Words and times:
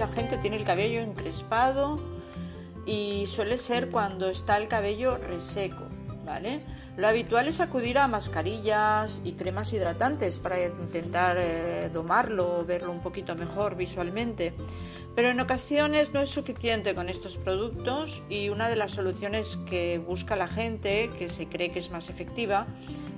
mucha 0.00 0.14
gente 0.14 0.38
tiene 0.38 0.56
el 0.56 0.64
cabello 0.64 1.02
encrespado 1.02 2.00
y 2.86 3.26
suele 3.26 3.58
ser 3.58 3.90
cuando 3.90 4.30
está 4.30 4.56
el 4.56 4.66
cabello 4.66 5.18
reseco, 5.18 5.84
¿vale? 6.24 6.62
Lo 6.96 7.06
habitual 7.06 7.48
es 7.48 7.60
acudir 7.60 7.98
a 7.98 8.08
mascarillas 8.08 9.20
y 9.26 9.32
cremas 9.32 9.74
hidratantes 9.74 10.38
para 10.38 10.64
intentar 10.64 11.36
eh, 11.38 11.90
domarlo 11.92 12.60
o 12.60 12.64
verlo 12.64 12.92
un 12.92 13.00
poquito 13.00 13.36
mejor 13.36 13.76
visualmente. 13.76 14.54
Pero 15.14 15.28
en 15.28 15.38
ocasiones 15.38 16.14
no 16.14 16.20
es 16.20 16.30
suficiente 16.30 16.94
con 16.94 17.10
estos 17.10 17.36
productos 17.36 18.22
y 18.30 18.48
una 18.48 18.70
de 18.70 18.76
las 18.76 18.92
soluciones 18.92 19.58
que 19.68 19.98
busca 19.98 20.34
la 20.34 20.48
gente, 20.48 21.10
que 21.18 21.28
se 21.28 21.46
cree 21.46 21.72
que 21.72 21.78
es 21.78 21.90
más 21.90 22.08
efectiva, 22.08 22.66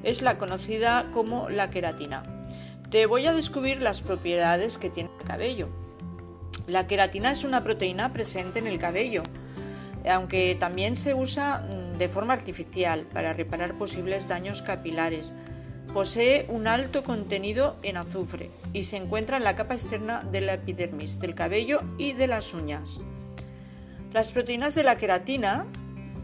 es 0.02 0.20
la 0.20 0.36
conocida 0.36 1.06
como 1.12 1.48
la 1.48 1.70
queratina. 1.70 2.24
Te 2.90 3.06
voy 3.06 3.26
a 3.26 3.32
descubrir 3.32 3.80
las 3.80 4.02
propiedades 4.02 4.78
que 4.78 4.90
tiene 4.90 5.10
el 5.20 5.24
cabello. 5.24 5.81
La 6.66 6.86
queratina 6.86 7.30
es 7.30 7.44
una 7.44 7.64
proteína 7.64 8.12
presente 8.12 8.58
en 8.58 8.66
el 8.66 8.78
cabello 8.78 9.22
aunque 10.10 10.56
también 10.58 10.96
se 10.96 11.14
usa 11.14 11.58
mm, 11.58 11.98
de 11.98 12.08
forma 12.08 12.34
artificial 12.34 13.06
para 13.12 13.32
reparar 13.32 13.74
posibles 13.74 14.28
daños 14.28 14.62
capilares. 14.62 15.34
Posee 15.92 16.46
un 16.48 16.66
alto 16.66 17.02
contenido 17.02 17.76
en 17.82 17.96
azufre 17.96 18.50
y 18.72 18.84
se 18.84 18.96
encuentra 18.96 19.36
en 19.36 19.44
la 19.44 19.54
capa 19.54 19.74
externa 19.74 20.22
de 20.22 20.40
la 20.40 20.54
epidermis, 20.54 21.20
del 21.20 21.34
cabello 21.34 21.82
y 21.98 22.12
de 22.14 22.26
las 22.26 22.54
uñas. 22.54 22.98
Las 24.12 24.30
proteínas 24.30 24.74
de 24.74 24.84
la 24.84 24.96
queratina, 24.96 25.66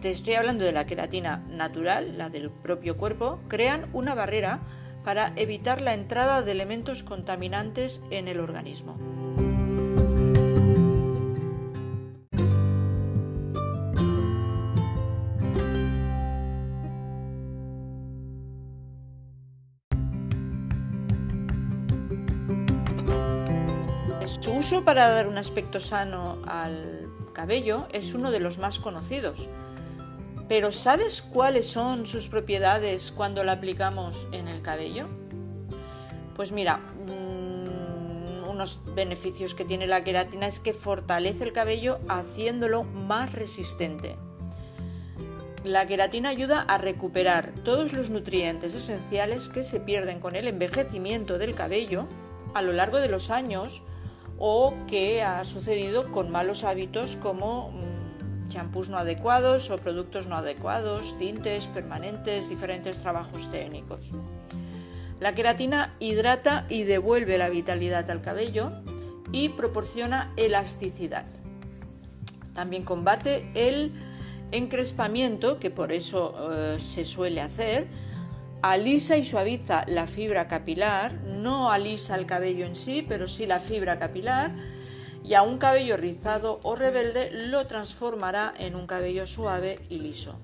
te 0.00 0.11
estoy 0.11 0.34
hablando 0.34 0.64
de 0.64 0.73
la 0.73 0.86
queratina 0.86 1.45
natural, 1.50 2.16
la 2.16 2.30
del 2.30 2.50
propio 2.50 2.97
cuerpo, 2.97 3.41
crean 3.48 3.89
una 3.92 4.14
barrera 4.14 4.61
para 5.05 5.33
evitar 5.36 5.80
la 5.80 5.95
entrada 5.95 6.42
de 6.42 6.52
elementos 6.52 7.02
contaminantes 7.02 8.00
en 8.11 8.28
el 8.28 8.41
organismo. 8.41 8.97
Uso 24.69 24.84
para 24.84 25.08
dar 25.08 25.27
un 25.28 25.38
aspecto 25.38 25.80
sano 25.80 26.42
al 26.47 27.08
cabello 27.33 27.88
es 27.91 28.12
uno 28.12 28.30
de 28.30 28.38
los 28.38 28.58
más 28.58 28.78
conocidos. 28.78 29.48
Pero 30.47 30.72
¿sabes 30.72 31.22
cuáles 31.22 31.69
son 31.69 32.05
sus 32.05 32.28
propiedades 32.28 33.11
cuando 33.11 33.44
la 33.44 33.52
aplicamos 33.52 34.28
en 34.30 34.46
el 34.46 34.61
cabello? 34.61 35.06
Pues 36.36 36.52
mira, 36.52 36.77
mm, 36.77 38.46
unos 38.46 38.83
beneficios 38.94 39.55
que 39.55 39.64
tiene 39.64 39.86
la 39.86 40.05
queratina 40.05 40.46
es 40.46 40.61
que 40.61 40.74
fortalece 40.74 41.44
el 41.44 41.55
cabello 41.55 41.98
haciéndolo 42.06 42.84
más 42.84 43.33
resistente. 43.33 44.16
La 45.64 45.86
queratina 45.86 46.28
ayuda 46.28 46.61
a 46.61 46.77
recuperar 46.77 47.55
todos 47.64 47.94
los 47.94 48.11
nutrientes 48.11 48.74
esenciales 48.74 49.48
que 49.48 49.64
se 49.64 49.80
pierden 49.80 50.20
con 50.20 50.36
el 50.36 50.46
envejecimiento 50.46 51.39
del 51.39 51.55
cabello 51.55 52.06
a 52.52 52.61
lo 52.61 52.74
largo 52.74 52.98
de 52.98 53.08
los 53.08 53.30
años 53.30 53.83
o 54.39 54.75
que 54.86 55.22
ha 55.22 55.44
sucedido 55.44 56.11
con 56.12 56.31
malos 56.31 56.64
hábitos 56.64 57.17
como 57.17 57.70
mm, 57.70 58.48
champús 58.48 58.89
no 58.89 58.97
adecuados 58.97 59.70
o 59.70 59.78
productos 59.78 60.27
no 60.27 60.36
adecuados, 60.36 61.19
tintes 61.19 61.67
permanentes, 61.67 62.48
diferentes 62.48 63.00
trabajos 63.00 63.50
técnicos. 63.50 64.11
La 65.20 65.34
queratina 65.34 65.97
hidrata 65.98 66.67
y 66.69 66.84
devuelve 66.84 67.39
la 67.39 67.48
vitalidad 67.48 68.08
al 68.11 68.22
cabello 68.22 68.70
y 69.33 69.48
proporciona 69.50 70.33
elasticidad. 70.36 71.27
También 72.55 72.84
combate 72.84 73.50
el 73.55 73.92
encrespamiento, 74.52 75.58
que 75.58 75.70
por 75.70 75.92
eso 75.92 76.35
eh, 76.52 76.77
se 76.79 77.05
suele 77.05 77.41
hacer, 77.41 77.89
alisa 78.63 79.17
y 79.17 79.24
suaviza 79.24 79.85
la 79.86 80.07
fibra 80.07 80.48
capilar, 80.48 81.13
no 81.13 81.70
alisa 81.70 82.17
el 82.17 82.27
cabello 82.27 82.67
en 82.67 82.74
sí, 82.74 83.05
pero 83.07 83.29
sí 83.29 83.46
la 83.46 83.61
fibra 83.61 83.98
capilar, 83.98 84.52
y 85.24 85.35
a 85.35 85.42
un 85.42 85.58
cabello 85.58 85.96
rizado 85.96 86.61
o 86.63 86.77
rebelde 86.77 87.30
lo 87.30 87.67
transformará 87.67 88.55
en 88.58 88.74
un 88.74 88.86
cabello 88.86 89.27
suave 89.27 89.80
y 89.89 89.98
liso. 89.98 90.39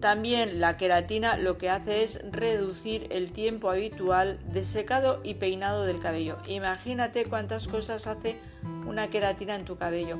También 0.00 0.60
la 0.60 0.76
queratina 0.76 1.36
lo 1.36 1.56
que 1.56 1.70
hace 1.70 2.04
es 2.04 2.20
reducir 2.30 3.06
el 3.10 3.32
tiempo 3.32 3.70
habitual 3.70 4.38
de 4.52 4.62
secado 4.62 5.20
y 5.24 5.34
peinado 5.34 5.84
del 5.84 6.00
cabello. 6.00 6.36
Imagínate 6.46 7.24
cuántas 7.24 7.66
cosas 7.66 8.06
hace 8.06 8.38
una 8.86 9.08
queratina 9.08 9.54
en 9.54 9.64
tu 9.64 9.76
cabello. 9.76 10.18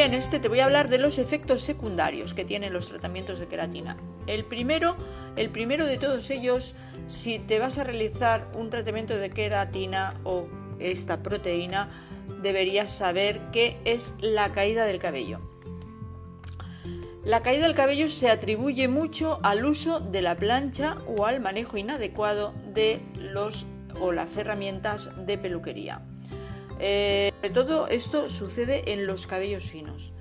En 0.00 0.14
este 0.14 0.40
te 0.40 0.48
voy 0.48 0.60
a 0.60 0.64
hablar 0.64 0.88
de 0.88 0.96
los 0.96 1.18
efectos 1.18 1.60
secundarios 1.60 2.32
que 2.32 2.46
tienen 2.46 2.72
los 2.72 2.88
tratamientos 2.88 3.38
de 3.38 3.48
queratina. 3.48 3.98
El 4.26 4.46
primero, 4.46 4.96
el 5.36 5.50
primero 5.50 5.84
de 5.84 5.98
todos 5.98 6.30
ellos, 6.30 6.74
si 7.06 7.38
te 7.38 7.58
vas 7.58 7.76
a 7.76 7.84
realizar 7.84 8.50
un 8.54 8.70
tratamiento 8.70 9.18
de 9.18 9.28
queratina 9.28 10.18
o 10.24 10.48
esta 10.78 11.22
proteína, 11.22 11.90
deberías 12.42 12.94
saber 12.94 13.42
qué 13.52 13.76
es 13.84 14.14
la 14.20 14.52
caída 14.52 14.86
del 14.86 15.00
cabello. 15.00 15.38
La 17.22 17.42
caída 17.42 17.66
del 17.66 17.76
cabello 17.76 18.08
se 18.08 18.30
atribuye 18.30 18.88
mucho 18.88 19.38
al 19.42 19.66
uso 19.66 20.00
de 20.00 20.22
la 20.22 20.34
plancha 20.34 20.96
o 21.06 21.26
al 21.26 21.40
manejo 21.40 21.76
inadecuado 21.76 22.54
de 22.72 23.02
los 23.16 23.66
o 24.00 24.12
las 24.12 24.34
herramientas 24.38 25.10
de 25.26 25.36
peluquería. 25.36 26.00
Eh, 26.82 27.32
todo 27.52 27.88
esto 27.88 28.26
sucede 28.28 28.92
en 28.92 29.06
los 29.06 29.26
cabellos 29.26 29.64
finos. 29.64 30.14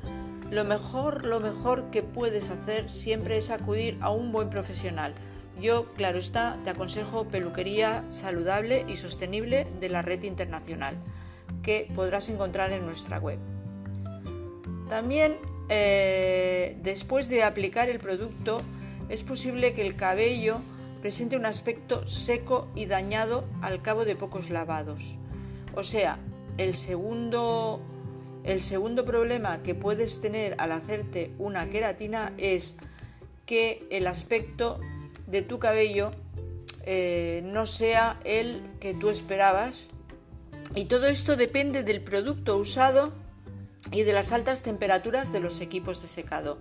Lo 0.51 0.65
mejor, 0.65 1.25
lo 1.25 1.39
mejor 1.39 1.89
que 1.89 2.03
puedes 2.03 2.49
hacer 2.49 2.89
siempre 2.89 3.37
es 3.37 3.49
acudir 3.49 3.97
a 4.01 4.11
un 4.11 4.31
buen 4.31 4.49
profesional. 4.49 5.13
Yo, 5.61 5.93
claro 5.93 6.17
está, 6.17 6.57
te 6.63 6.71
aconsejo 6.71 7.27
peluquería 7.27 8.03
saludable 8.09 8.85
y 8.87 8.95
sostenible 8.95 9.67
de 9.79 9.89
la 9.89 10.01
red 10.01 10.23
internacional, 10.23 10.97
que 11.63 11.89
podrás 11.95 12.29
encontrar 12.29 12.71
en 12.71 12.85
nuestra 12.85 13.19
web. 13.19 13.39
También, 14.89 15.37
eh, 15.69 16.77
después 16.81 17.29
de 17.29 17.43
aplicar 17.43 17.89
el 17.89 17.99
producto, 17.99 18.63
es 19.07 19.23
posible 19.23 19.73
que 19.73 19.81
el 19.81 19.95
cabello 19.95 20.61
presente 21.01 21.37
un 21.37 21.45
aspecto 21.45 22.05
seco 22.07 22.67
y 22.75 22.85
dañado 22.85 23.45
al 23.61 23.81
cabo 23.81 24.03
de 24.03 24.15
pocos 24.15 24.49
lavados. 24.49 25.19
O 25.75 25.83
sea, 25.83 26.19
el 26.59 26.75
segundo, 26.75 27.79
el 28.43 28.61
segundo 28.61 29.05
problema 29.05 29.63
que 29.63 29.75
puedes 29.75 30.19
tener 30.19 30.55
al 30.57 30.73
hacerte 30.73 31.31
una 31.39 31.69
queratina 31.69 32.33
es 32.37 32.75
que 33.45 33.87
el 33.89 34.07
aspecto 34.07 34.79
de 35.25 35.41
tu 35.41 35.57
cabello 35.57 36.11
eh, 36.83 37.41
no 37.45 37.65
sea 37.65 38.19
el 38.25 38.61
que 38.81 38.93
tú 38.93 39.09
esperabas. 39.09 39.89
Y 40.75 40.85
todo 40.85 41.07
esto 41.07 41.37
depende 41.37 41.83
del 41.83 42.01
producto 42.01 42.57
usado 42.57 43.13
y 43.91 44.03
de 44.03 44.11
las 44.11 44.33
altas 44.33 44.61
temperaturas 44.61 45.31
de 45.31 45.39
los 45.39 45.61
equipos 45.61 46.01
de 46.01 46.09
secado. 46.09 46.59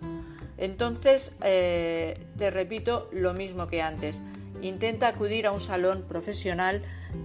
Entonces, 0.58 1.34
eh, 1.42 2.24
te 2.38 2.50
repito 2.52 3.08
lo 3.12 3.34
mismo 3.34 3.66
que 3.66 3.82
antes. 3.82 4.22
Intenta 4.62 5.08
acudir 5.08 5.46
a 5.46 5.52
un 5.52 5.60
salón 5.60 6.04
profesional 6.08 6.82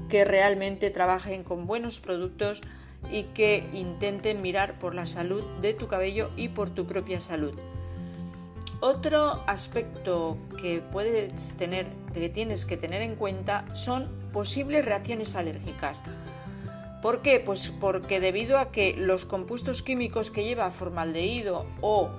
que 0.09 0.25
realmente 0.25 0.89
trabajen 0.89 1.43
con 1.43 1.65
buenos 1.65 1.99
productos 1.99 2.61
y 3.11 3.23
que 3.23 3.67
intenten 3.73 4.41
mirar 4.41 4.79
por 4.79 4.95
la 4.95 5.05
salud 5.05 5.43
de 5.61 5.73
tu 5.73 5.87
cabello 5.87 6.29
y 6.37 6.49
por 6.49 6.69
tu 6.69 6.85
propia 6.85 7.19
salud. 7.19 7.53
Otro 8.79 9.41
aspecto 9.47 10.37
que 10.59 10.81
puedes 10.81 11.55
tener, 11.55 11.87
que 12.13 12.29
tienes 12.29 12.65
que 12.65 12.77
tener 12.77 13.01
en 13.01 13.15
cuenta 13.15 13.65
son 13.73 14.09
posibles 14.33 14.83
reacciones 14.83 15.35
alérgicas. 15.35 16.03
¿Por 17.01 17.21
qué? 17.21 17.39
Pues 17.39 17.71
porque 17.71 18.19
debido 18.19 18.57
a 18.57 18.71
que 18.71 18.95
los 18.95 19.25
compuestos 19.25 19.81
químicos 19.81 20.31
que 20.31 20.43
lleva 20.43 20.69
formaldehído 20.69 21.65
o 21.81 22.09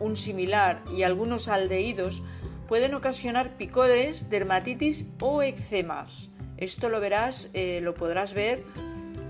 un 0.00 0.16
similar 0.16 0.82
y 0.96 1.02
algunos 1.02 1.48
aldehídos 1.48 2.22
pueden 2.66 2.94
ocasionar 2.94 3.56
picores, 3.56 4.30
dermatitis 4.30 5.06
o 5.20 5.42
eczemas. 5.42 6.30
Esto 6.56 6.88
lo 6.88 7.00
verás, 7.00 7.50
eh, 7.52 7.80
lo 7.82 7.94
podrás 7.94 8.32
ver 8.32 8.64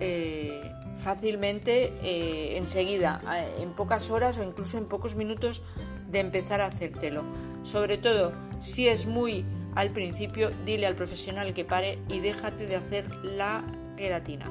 eh, 0.00 0.70
fácilmente 0.98 1.92
eh, 2.02 2.56
enseguida, 2.56 3.20
en 3.58 3.72
pocas 3.72 4.10
horas 4.10 4.38
o 4.38 4.42
incluso 4.42 4.78
en 4.78 4.86
pocos 4.86 5.16
minutos 5.16 5.62
de 6.10 6.20
empezar 6.20 6.60
a 6.60 6.66
hacértelo. 6.66 7.25
Sobre 7.62 7.98
todo, 7.98 8.32
si 8.60 8.88
es 8.88 9.06
muy 9.06 9.44
al 9.75 9.90
principio, 9.90 10.50
dile 10.64 10.87
al 10.87 10.94
profesional 10.94 11.52
que 11.54 11.64
pare 11.64 11.98
y 12.08 12.20
déjate 12.20 12.66
de 12.66 12.76
hacer 12.76 13.08
la 13.25 13.64
queratina. 13.96 14.46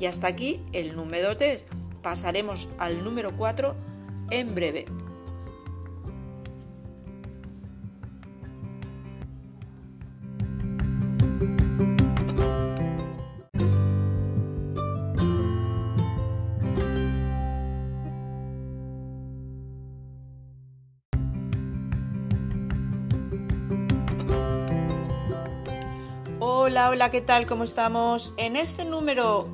Y 0.00 0.06
hasta 0.06 0.26
aquí 0.26 0.60
el 0.72 0.96
número 0.96 1.36
3. 1.36 1.64
pasaremos 2.02 2.68
al 2.78 3.02
número 3.02 3.36
4 3.36 3.74
en 4.30 4.54
breve. 4.54 4.86
Hola, 26.94 27.10
¿qué 27.10 27.20
tal? 27.20 27.46
¿Cómo 27.46 27.64
estamos? 27.64 28.32
En 28.36 28.54
este 28.54 28.84
número 28.84 29.48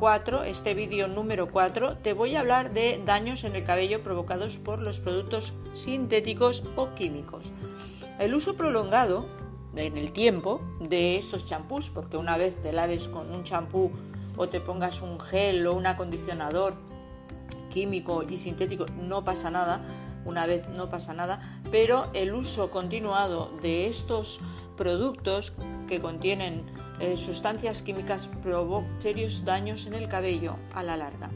4, 0.00 0.42
eh, 0.42 0.50
este 0.50 0.74
vídeo 0.74 1.06
número 1.06 1.48
4, 1.48 1.98
te 1.98 2.12
voy 2.12 2.34
a 2.34 2.40
hablar 2.40 2.72
de 2.72 3.00
daños 3.06 3.44
en 3.44 3.54
el 3.54 3.62
cabello 3.62 4.02
provocados 4.02 4.58
por 4.58 4.82
los 4.82 4.98
productos 4.98 5.54
sintéticos 5.74 6.64
o 6.74 6.92
químicos. 6.96 7.52
El 8.18 8.34
uso 8.34 8.56
prolongado 8.56 9.28
en 9.76 9.96
el 9.96 10.10
tiempo 10.10 10.60
de 10.80 11.18
estos 11.18 11.46
champús, 11.46 11.88
porque 11.88 12.16
una 12.16 12.36
vez 12.36 12.60
te 12.60 12.72
laves 12.72 13.06
con 13.06 13.32
un 13.32 13.44
champú 13.44 13.92
o 14.36 14.48
te 14.48 14.60
pongas 14.60 15.02
un 15.02 15.20
gel 15.20 15.64
o 15.68 15.74
un 15.74 15.86
acondicionador 15.86 16.74
químico 17.70 18.24
y 18.24 18.36
sintético, 18.38 18.86
no 18.86 19.24
pasa 19.24 19.52
nada, 19.52 19.86
una 20.24 20.46
vez 20.46 20.66
no 20.70 20.90
pasa 20.90 21.14
nada, 21.14 21.60
pero 21.70 22.08
el 22.12 22.34
uso 22.34 22.72
continuado 22.72 23.52
de 23.62 23.86
estos 23.86 24.40
productos 24.76 25.52
que 25.88 26.00
contienen 26.00 26.64
eh, 27.00 27.16
sustancias 27.16 27.82
químicas 27.82 28.28
provocan 28.42 29.00
serios 29.00 29.44
daños 29.44 29.86
en 29.86 29.94
el 29.94 30.08
cabello 30.08 30.56
a 30.74 30.82
la 30.82 30.96
larga. 30.96 31.30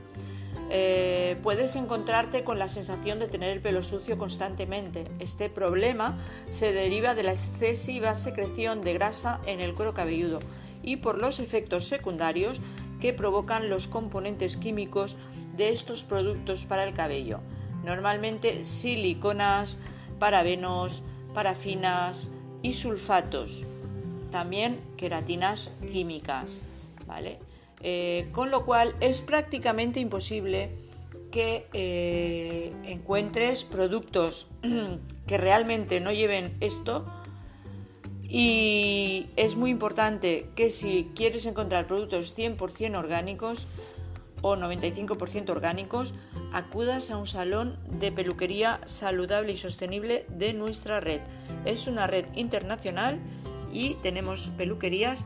Eh, 0.72 1.36
puedes 1.42 1.74
encontrarte 1.74 2.44
con 2.44 2.58
la 2.60 2.68
sensación 2.68 3.18
de 3.18 3.26
tener 3.26 3.50
el 3.50 3.60
pelo 3.60 3.82
sucio 3.82 4.16
constantemente. 4.16 5.10
Este 5.18 5.50
problema 5.50 6.18
se 6.48 6.72
deriva 6.72 7.16
de 7.16 7.24
la 7.24 7.32
excesiva 7.32 8.14
secreción 8.14 8.82
de 8.82 8.94
grasa 8.94 9.40
en 9.46 9.60
el 9.60 9.74
cuero 9.74 9.94
cabelludo 9.94 10.38
y 10.82 10.96
por 10.96 11.18
los 11.18 11.40
efectos 11.40 11.86
secundarios 11.86 12.60
que 13.00 13.12
provocan 13.12 13.68
los 13.68 13.88
componentes 13.88 14.56
químicos 14.56 15.16
de 15.56 15.70
estos 15.70 16.04
productos 16.04 16.64
para 16.66 16.84
el 16.84 16.94
cabello. 16.94 17.40
Normalmente 17.84 18.62
siliconas, 18.62 19.78
parabenos, 20.20 21.02
parafinas, 21.34 22.30
y 22.62 22.72
sulfatos, 22.72 23.64
también 24.30 24.80
queratinas 24.96 25.70
químicas, 25.92 26.62
¿vale? 27.06 27.38
Eh, 27.82 28.28
con 28.32 28.50
lo 28.50 28.64
cual 28.66 28.94
es 29.00 29.22
prácticamente 29.22 30.00
imposible 30.00 30.70
que 31.30 31.66
eh, 31.72 32.72
encuentres 32.84 33.64
productos 33.64 34.48
que 35.26 35.38
realmente 35.38 36.00
no 36.00 36.12
lleven 36.12 36.56
esto 36.60 37.06
y 38.28 39.26
es 39.36 39.56
muy 39.56 39.70
importante 39.70 40.48
que 40.54 40.70
si 40.70 41.10
quieres 41.16 41.46
encontrar 41.46 41.86
productos 41.86 42.36
100% 42.36 42.96
orgánicos 42.96 43.66
o 44.42 44.56
95% 44.56 45.50
orgánicos, 45.50 46.14
acudas 46.52 47.10
a 47.10 47.16
un 47.16 47.26
salón 47.26 47.78
de 48.00 48.12
peluquería 48.12 48.80
saludable 48.84 49.52
y 49.52 49.56
sostenible 49.56 50.26
de 50.28 50.52
nuestra 50.54 51.00
red. 51.00 51.20
Es 51.64 51.86
una 51.86 52.06
red 52.06 52.26
internacional 52.34 53.18
y 53.72 53.94
tenemos 54.02 54.50
peluquerías 54.56 55.24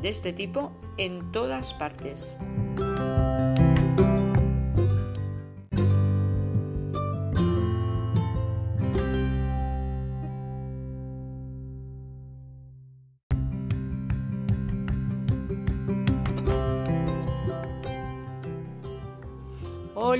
de 0.00 0.08
este 0.08 0.32
tipo 0.32 0.72
en 0.98 1.32
todas 1.32 1.74
partes. 1.74 2.34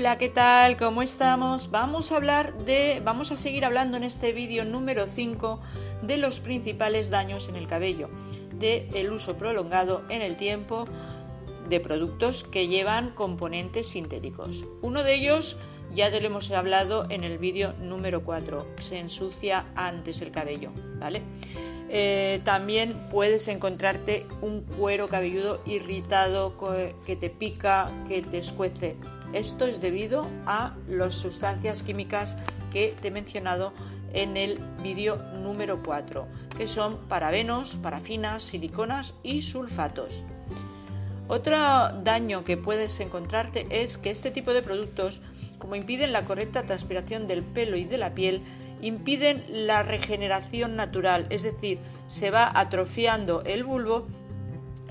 Hola, 0.03 0.17
¿qué 0.17 0.27
tal? 0.27 0.75
¿Cómo 0.75 1.01
estamos? 1.01 1.71
Vamos 1.71 2.11
a 2.11 2.17
hablar 2.17 2.57
de 2.65 3.01
vamos 3.05 3.31
a 3.31 3.37
seguir 3.37 3.63
hablando 3.63 3.95
en 3.95 4.03
este 4.03 4.33
vídeo 4.33 4.65
número 4.65 5.07
5 5.07 5.61
de 6.01 6.17
los 6.17 6.41
principales 6.41 7.09
daños 7.09 7.47
en 7.47 7.55
el 7.55 7.67
cabello, 7.67 8.09
de 8.59 8.89
el 8.95 9.13
uso 9.13 9.37
prolongado 9.37 10.03
en 10.09 10.21
el 10.21 10.35
tiempo 10.35 10.87
de 11.69 11.79
productos 11.79 12.43
que 12.43 12.67
llevan 12.67 13.11
componentes 13.11 13.87
sintéticos. 13.87 14.65
Uno 14.81 15.03
de 15.03 15.15
ellos 15.15 15.55
ya 15.95 16.11
te 16.11 16.19
lo 16.19 16.27
hemos 16.27 16.51
hablado 16.51 17.05
en 17.09 17.23
el 17.23 17.37
vídeo 17.37 17.73
número 17.79 18.25
4, 18.25 18.67
se 18.79 18.99
ensucia 18.99 19.67
antes 19.73 20.21
el 20.21 20.31
cabello, 20.31 20.73
¿vale? 20.99 21.21
Eh, 21.87 22.41
también 22.43 23.07
puedes 23.09 23.47
encontrarte 23.47 24.25
un 24.41 24.63
cuero 24.63 25.07
cabelludo 25.07 25.61
irritado 25.65 26.57
que 27.05 27.15
te 27.15 27.29
pica, 27.29 27.89
que 28.09 28.21
te 28.21 28.39
escuece. 28.39 28.97
Esto 29.33 29.65
es 29.65 29.81
debido 29.81 30.27
a 30.45 30.75
las 30.87 31.15
sustancias 31.15 31.81
químicas 31.81 32.37
que 32.71 32.95
te 33.01 33.07
he 33.07 33.11
mencionado 33.11 33.73
en 34.13 34.37
el 34.37 34.59
vídeo 34.83 35.17
número 35.41 35.81
4, 35.81 36.27
que 36.55 36.67
son 36.67 36.97
parabenos, 37.07 37.77
parafinas, 37.77 38.43
siliconas 38.43 39.15
y 39.23 39.41
sulfatos. 39.41 40.23
Otro 41.27 41.57
daño 42.03 42.43
que 42.43 42.57
puedes 42.57 42.99
encontrarte 42.99 43.65
es 43.71 43.97
que 43.97 44.11
este 44.11 44.29
tipo 44.29 44.53
de 44.53 44.61
productos, 44.61 45.21
como 45.57 45.75
impiden 45.75 46.11
la 46.11 46.25
correcta 46.25 46.63
transpiración 46.63 47.27
del 47.27 47.43
pelo 47.43 47.75
y 47.75 47.85
de 47.85 47.97
la 47.97 48.13
piel, 48.13 48.43
impiden 48.81 49.45
la 49.49 49.81
regeneración 49.81 50.75
natural, 50.75 51.25
es 51.31 51.41
decir, 51.41 51.79
se 52.07 52.29
va 52.29 52.51
atrofiando 52.53 53.41
el 53.45 53.63
bulbo 53.63 54.05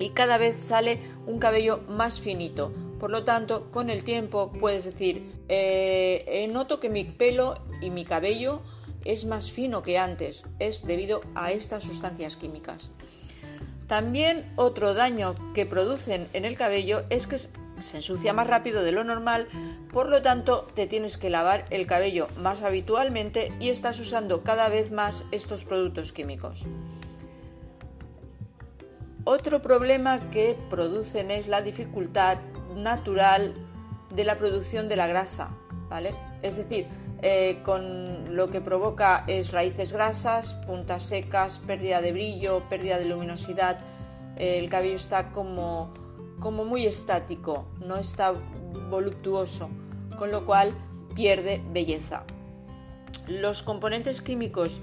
y 0.01 0.11
cada 0.11 0.39
vez 0.39 0.63
sale 0.63 0.99
un 1.27 1.39
cabello 1.39 1.83
más 1.89 2.21
finito, 2.21 2.73
por 3.03 3.11
lo 3.11 3.25
tanto, 3.25 3.69
con 3.73 3.91
el 3.91 4.05
tiempo 4.05 4.53
puedes 4.53 4.85
decir, 4.85 5.35
eh, 5.49 6.49
noto 6.53 6.79
que 6.79 6.89
mi 6.89 7.03
pelo 7.03 7.55
y 7.81 7.91
mi 7.91 8.05
cabello 8.05 8.63
es 9.05 9.25
más 9.25 9.51
fino 9.51 9.83
que 9.83 9.99
antes. 9.99 10.45
Es 10.61 10.87
debido 10.87 11.21
a 11.35 11.51
estas 11.51 11.83
sustancias 11.83 12.37
químicas. 12.37 12.93
También 13.89 14.53
otro 14.55 14.95
daño 14.95 15.35
que 15.53 15.67
producen 15.67 16.29
en 16.33 16.45
el 16.45 16.57
cabello 16.57 17.03
es 17.11 17.27
que 17.27 17.39
se 17.39 17.97
ensucia 17.97 18.33
más 18.35 18.47
rápido 18.47 18.85
de 18.85 18.93
lo 18.93 19.03
normal, 19.03 19.49
por 19.93 20.09
lo 20.09 20.23
tanto 20.23 20.69
te 20.73 20.87
tienes 20.87 21.17
que 21.17 21.29
lavar 21.29 21.67
el 21.71 21.89
cabello 21.89 22.29
más 22.37 22.63
habitualmente 22.63 23.53
y 23.59 23.71
estás 23.71 23.99
usando 23.99 24.45
cada 24.45 24.69
vez 24.69 24.93
más 24.93 25.25
estos 25.33 25.65
productos 25.65 26.13
químicos. 26.13 26.67
Otro 29.25 29.61
problema 29.61 30.31
que 30.31 30.57
producen 30.69 31.33
es 31.33 31.49
la 31.49 31.63
dificultad 31.63 32.39
natural 32.77 33.55
de 34.15 34.25
la 34.25 34.37
producción 34.37 34.89
de 34.89 34.97
la 34.97 35.07
grasa, 35.07 35.51
¿vale? 35.89 36.15
Es 36.43 36.57
decir, 36.57 36.87
eh, 37.23 37.61
con 37.65 38.37
lo 38.37 38.51
que 38.51 38.61
provoca 38.61 39.25
es 39.27 39.53
raíces 39.53 39.93
grasas, 39.93 40.55
puntas 40.67 41.05
secas, 41.05 41.59
pérdida 41.61 42.03
de 42.03 42.13
brillo, 42.13 42.69
pérdida 42.69 42.99
de 42.99 43.05
luminosidad. 43.07 43.79
el 44.37 44.69
cabello 44.71 44.97
está 44.97 45.31
como, 45.31 45.93
como 46.41 46.65
muy 46.65 46.87
estático, 46.87 47.67
no 47.79 47.97
está 47.99 48.33
voluptuoso, 48.91 49.69
con 50.19 50.31
lo 50.31 50.45
cual 50.47 50.75
pierde 51.15 51.63
belleza. 51.73 52.25
Los 53.29 53.63
componentes 53.63 54.21
químicos 54.21 54.81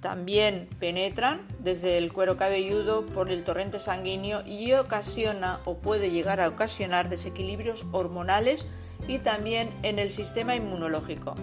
también 0.00 0.68
penetran 0.78 1.46
desde 1.58 1.98
el 1.98 2.12
cuero 2.12 2.36
cabelludo 2.36 3.04
por 3.06 3.30
el 3.30 3.44
torrente 3.44 3.78
sanguíneo 3.80 4.42
y 4.46 4.72
ocasiona 4.72 5.60
o 5.64 5.78
puede 5.78 6.10
llegar 6.10 6.40
a 6.40 6.48
ocasionar 6.48 7.08
desequilibrios 7.08 7.84
hormonales 7.92 8.66
y 9.06 9.18
también 9.18 9.70
en 9.82 9.98
el 9.98 10.10
sistema 10.10 10.54
inmunológico. 10.54 11.34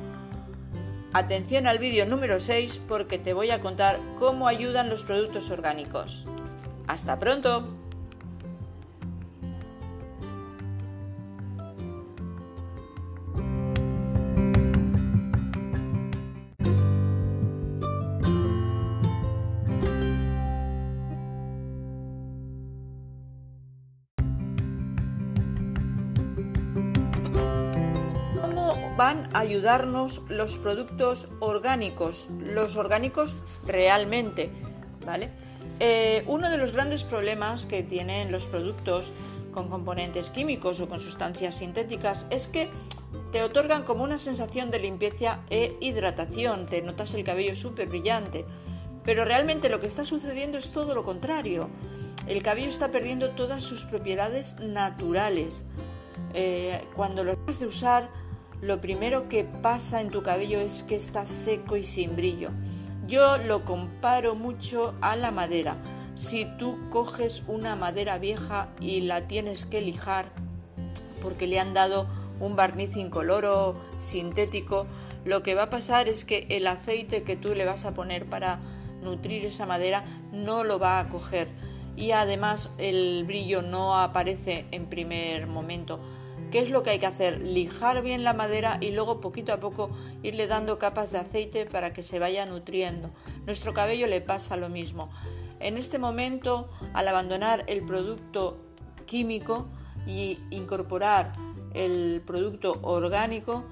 Atención 1.14 1.68
al 1.68 1.80
vídeo 1.80 2.06
número 2.06 2.40
6 2.40 2.82
porque 2.88 3.18
te 3.18 3.34
voy 3.34 3.52
a 3.52 3.60
contar 3.60 4.00
cómo 4.20 4.48
ayudan 4.48 4.90
los 4.90 5.04
productos 5.04 5.50
orgánicos. 5.52 6.26
¡Hasta 6.88 7.20
pronto! 7.20 7.77
Ayudarnos 29.34 30.22
los 30.30 30.58
productos 30.58 31.28
orgánicos, 31.40 32.28
los 32.40 32.76
orgánicos 32.76 33.44
realmente, 33.66 34.50
¿vale? 35.06 35.30
Eh, 35.80 36.24
uno 36.28 36.50
de 36.50 36.58
los 36.58 36.72
grandes 36.74 37.04
problemas 37.04 37.66
que 37.66 37.84
tienen 37.84 38.32
los 38.32 38.46
productos 38.46 39.12
con 39.54 39.70
componentes 39.70 40.30
químicos 40.30 40.80
o 40.80 40.88
con 40.88 41.00
sustancias 41.00 41.56
sintéticas 41.56 42.26
es 42.30 42.48
que 42.48 42.70
te 43.32 43.44
otorgan 43.44 43.84
como 43.84 44.04
una 44.04 44.20
sensación 44.20 44.72
de 44.72 44.80
limpieza 44.80 45.40
e 45.50 45.76
hidratación, 45.80 46.66
te 46.66 46.82
notas 46.82 47.14
el 47.14 47.24
cabello 47.24 47.56
súper 47.56 47.88
brillante, 47.88 48.46
pero 49.04 49.26
realmente 49.26 49.70
lo 49.70 49.80
que 49.80 49.88
está 49.88 50.04
sucediendo 50.06 50.58
es 50.58 50.72
todo 50.72 50.94
lo 50.94 51.04
contrario. 51.04 51.70
El 52.28 52.44
cabello 52.44 52.68
está 52.70 52.90
perdiendo 52.90 53.30
todas 53.32 53.64
sus 53.64 53.86
propiedades 53.86 54.60
naturales. 54.60 55.66
Eh, 56.34 56.84
cuando 56.94 57.24
lo 57.24 57.36
dejas 57.36 57.60
de 57.60 57.68
usar, 57.68 58.10
lo 58.62 58.82
primero 58.82 59.30
que 59.30 59.44
pasa 59.44 60.02
en 60.02 60.10
tu 60.10 60.24
cabello 60.24 60.60
es 60.60 60.84
que 60.84 60.96
está 60.96 61.26
seco 61.26 61.78
y 61.78 61.84
sin 61.84 62.16
brillo. 62.16 62.50
Yo 63.08 63.38
lo 63.38 63.64
comparo 63.64 64.36
mucho 64.36 64.94
a 65.02 65.16
la 65.16 65.32
madera. 65.32 65.78
Si 66.16 66.46
tú 66.58 66.78
coges 66.90 67.44
una 67.48 67.76
madera 67.76 68.18
vieja 68.18 68.70
y 68.80 69.02
la 69.02 69.28
tienes 69.28 69.66
que 69.66 69.82
lijar 69.82 70.32
porque 71.22 71.48
le 71.48 71.60
han 71.60 71.74
dado 71.74 72.08
un 72.40 72.56
barniz 72.56 72.96
incoloro 72.96 73.80
sintético, 74.00 74.88
lo 75.26 75.44
que 75.44 75.56
va 75.56 75.64
a 75.64 75.70
pasar 75.70 76.08
es 76.08 76.26
que 76.26 76.48
el 76.50 76.68
aceite 76.68 77.24
que 77.24 77.36
tú 77.36 77.54
le 77.54 77.66
vas 77.66 77.86
a 77.86 77.94
poner 77.94 78.26
para 78.26 78.60
nutrir 79.02 79.46
esa 79.46 79.66
madera 79.66 80.04
no 80.32 80.64
lo 80.64 80.80
va 80.80 81.00
a 81.00 81.10
coger 81.10 81.48
y 81.98 82.12
además 82.12 82.72
el 82.78 83.24
brillo 83.26 83.64
no 83.64 83.98
aparece 83.98 84.66
en 84.72 84.86
primer 84.86 85.48
momento. 85.48 86.00
¿Qué 86.52 86.60
es 86.60 86.70
lo 86.70 86.82
que 86.82 86.92
hay 86.92 87.00
que 87.00 87.06
hacer? 87.06 87.42
Lijar 87.42 88.02
bien 88.02 88.24
la 88.24 88.34
madera 88.34 88.78
y 88.80 88.92
luego 88.92 89.20
poquito 89.20 89.52
a 89.52 89.60
poco 89.60 89.90
irle 90.24 90.48
dando 90.48 90.80
capas 90.80 91.12
de 91.12 91.18
aceite 91.18 91.66
para 91.66 91.92
que 91.92 92.04
se 92.04 92.20
vaya 92.20 92.46
nutriendo. 92.46 93.12
Nuestro 93.46 93.74
cabello 93.74 94.08
le 94.08 94.22
pasa 94.22 94.56
lo 94.56 94.70
mismo. 94.70 95.10
En 95.60 95.78
este 95.78 95.98
momento, 95.98 96.70
al 96.94 97.08
abandonar 97.08 97.66
el 97.68 97.84
producto 97.84 98.58
químico 99.06 99.68
y 100.06 100.40
incorporar 100.50 101.34
el 101.74 102.22
producto 102.26 102.80
orgánico, 102.82 103.66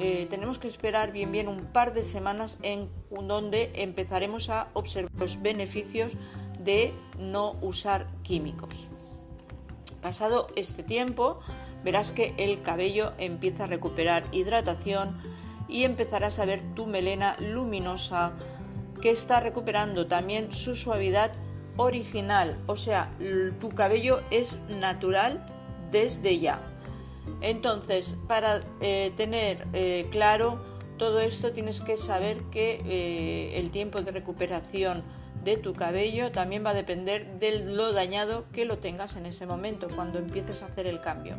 eh, 0.00 0.26
tenemos 0.28 0.58
que 0.58 0.66
esperar 0.66 1.12
bien 1.12 1.30
bien 1.30 1.46
un 1.46 1.66
par 1.66 1.94
de 1.94 2.02
semanas 2.02 2.58
en 2.62 2.88
donde 3.10 3.70
empezaremos 3.74 4.50
a 4.50 4.68
observar 4.72 5.12
los 5.16 5.40
beneficios 5.40 6.14
de 6.58 6.92
no 7.18 7.56
usar 7.60 8.08
químicos. 8.22 8.88
Pasado 10.02 10.48
este 10.56 10.82
tiempo, 10.82 11.40
verás 11.88 12.12
que 12.12 12.34
el 12.36 12.60
cabello 12.60 13.14
empieza 13.16 13.64
a 13.64 13.66
recuperar 13.66 14.22
hidratación 14.30 15.18
y 15.68 15.84
empezarás 15.84 16.38
a 16.38 16.44
ver 16.44 16.60
tu 16.74 16.86
melena 16.86 17.34
luminosa 17.40 18.34
que 19.00 19.08
está 19.10 19.40
recuperando 19.40 20.06
también 20.06 20.52
su 20.52 20.76
suavidad 20.76 21.32
original, 21.78 22.58
o 22.66 22.76
sea, 22.76 23.10
tu 23.58 23.70
cabello 23.70 24.20
es 24.30 24.60
natural 24.68 25.46
desde 25.90 26.38
ya. 26.38 26.60
Entonces, 27.40 28.18
para 28.26 28.60
eh, 28.82 29.10
tener 29.16 29.66
eh, 29.72 30.08
claro 30.10 30.62
todo 30.98 31.20
esto 31.20 31.52
tienes 31.52 31.80
que 31.80 31.96
saber 31.96 32.42
que 32.50 32.82
eh, 32.84 33.58
el 33.58 33.70
tiempo 33.70 34.02
de 34.02 34.10
recuperación 34.12 35.04
de 35.42 35.56
tu 35.56 35.72
cabello 35.72 36.32
también 36.32 36.66
va 36.66 36.70
a 36.70 36.74
depender 36.74 37.38
de 37.38 37.64
lo 37.64 37.94
dañado 37.94 38.44
que 38.52 38.66
lo 38.66 38.76
tengas 38.76 39.16
en 39.16 39.24
ese 39.24 39.46
momento, 39.46 39.88
cuando 39.94 40.18
empieces 40.18 40.62
a 40.62 40.66
hacer 40.66 40.86
el 40.86 41.00
cambio. 41.00 41.38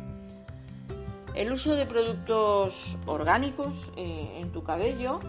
El 1.34 1.52
uso 1.52 1.74
de 1.74 1.86
productos 1.86 2.98
orgánicos 3.06 3.92
eh, 3.96 4.38
en 4.40 4.50
tu 4.50 4.62
cabello 4.64 5.20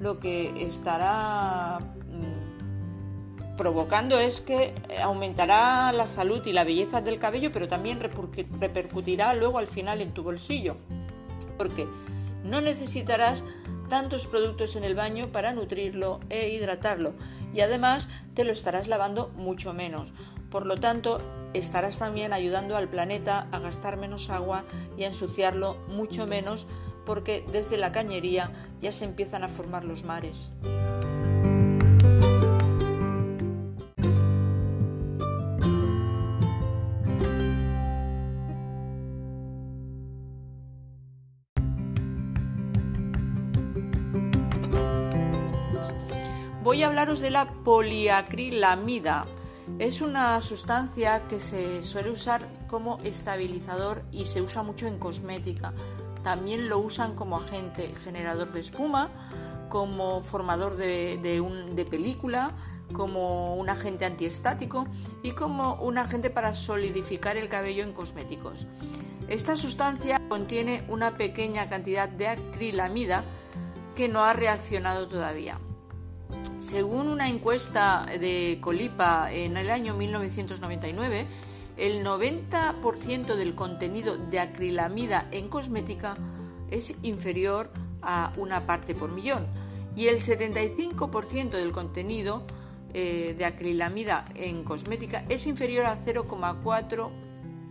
lo 0.00 0.18
que 0.18 0.64
estará 0.64 1.78
mm, 1.80 3.56
provocando 3.56 4.18
es 4.18 4.40
que 4.40 4.74
aumentará 5.02 5.92
la 5.92 6.06
salud 6.06 6.44
y 6.46 6.52
la 6.52 6.64
belleza 6.64 7.00
del 7.00 7.18
cabello, 7.18 7.52
pero 7.52 7.68
también 7.68 8.00
repercutirá 8.00 9.34
luego 9.34 9.58
al 9.58 9.66
final 9.66 10.00
en 10.00 10.12
tu 10.12 10.22
bolsillo, 10.22 10.76
porque 11.58 11.86
no 12.42 12.60
necesitarás 12.60 13.44
tantos 13.88 14.26
productos 14.26 14.74
en 14.74 14.84
el 14.84 14.94
baño 14.94 15.30
para 15.30 15.52
nutrirlo 15.52 16.20
e 16.30 16.48
hidratarlo 16.48 17.12
y 17.54 17.60
además 17.60 18.08
te 18.34 18.44
lo 18.44 18.52
estarás 18.52 18.88
lavando 18.88 19.28
mucho 19.36 19.74
menos. 19.74 20.12
Por 20.52 20.66
lo 20.66 20.76
tanto, 20.76 21.18
estarás 21.54 21.98
también 21.98 22.34
ayudando 22.34 22.76
al 22.76 22.86
planeta 22.86 23.48
a 23.52 23.58
gastar 23.58 23.96
menos 23.96 24.28
agua 24.28 24.64
y 24.98 25.04
a 25.04 25.06
ensuciarlo 25.06 25.78
mucho 25.88 26.26
menos 26.26 26.66
porque 27.06 27.44
desde 27.50 27.78
la 27.78 27.90
cañería 27.90 28.52
ya 28.80 28.92
se 28.92 29.06
empiezan 29.06 29.44
a 29.44 29.48
formar 29.48 29.84
los 29.84 30.04
mares. 30.04 30.50
voy 46.62 46.82
a 46.82 46.86
hablaros 46.86 47.20
de 47.20 47.28
la 47.28 47.52
poliacrilamida. 47.64 49.26
Es 49.78 50.00
una 50.00 50.40
sustancia 50.40 51.22
que 51.28 51.38
se 51.38 51.82
suele 51.82 52.10
usar 52.10 52.42
como 52.66 52.98
estabilizador 53.04 54.02
y 54.10 54.26
se 54.26 54.42
usa 54.42 54.62
mucho 54.62 54.86
en 54.86 54.98
cosmética. 54.98 55.72
También 56.22 56.68
lo 56.68 56.78
usan 56.78 57.14
como 57.14 57.36
agente 57.38 57.94
generador 58.04 58.52
de 58.52 58.60
espuma, 58.60 59.10
como 59.68 60.20
formador 60.20 60.76
de, 60.76 61.86
película, 61.90 62.52
como 62.92 63.56
un 63.56 63.70
agente 63.70 64.04
antiestático 64.04 64.86
y 65.22 65.32
como 65.32 65.74
un 65.76 65.96
agente 65.96 66.28
para 66.28 66.54
solidificar 66.54 67.36
el 67.36 67.48
cabello 67.48 67.82
en 67.82 67.92
cosméticos. 67.92 68.66
Esta 69.28 69.56
sustancia 69.56 70.20
contiene 70.28 70.84
una 70.88 71.16
pequeña 71.16 71.68
cantidad 71.70 72.08
de 72.08 72.28
acrilamida 72.28 73.24
que 73.96 74.08
no 74.08 74.24
ha 74.24 74.32
reaccionado 74.32 75.08
todavía. 75.08 75.58
Según 76.58 77.08
una 77.08 77.28
encuesta 77.28 78.06
de 78.06 78.58
Colipa 78.60 79.32
en 79.32 79.56
el 79.56 79.70
año 79.70 79.94
1999, 79.94 81.26
el 81.76 82.04
90% 82.04 83.34
del 83.34 83.54
contenido 83.54 84.16
de 84.16 84.38
acrilamida 84.38 85.28
en 85.30 85.48
cosmética 85.48 86.16
es 86.70 86.94
inferior 87.02 87.70
a 88.02 88.32
una 88.36 88.66
parte 88.66 88.94
por 88.94 89.10
millón 89.10 89.46
y 89.96 90.06
el 90.06 90.20
75% 90.20 91.50
del 91.50 91.72
contenido 91.72 92.46
eh, 92.94 93.34
de 93.36 93.44
acrilamida 93.44 94.26
en 94.34 94.64
cosmética 94.64 95.24
es 95.28 95.46
inferior 95.46 95.86
a 95.86 96.04
0,4 96.04 97.10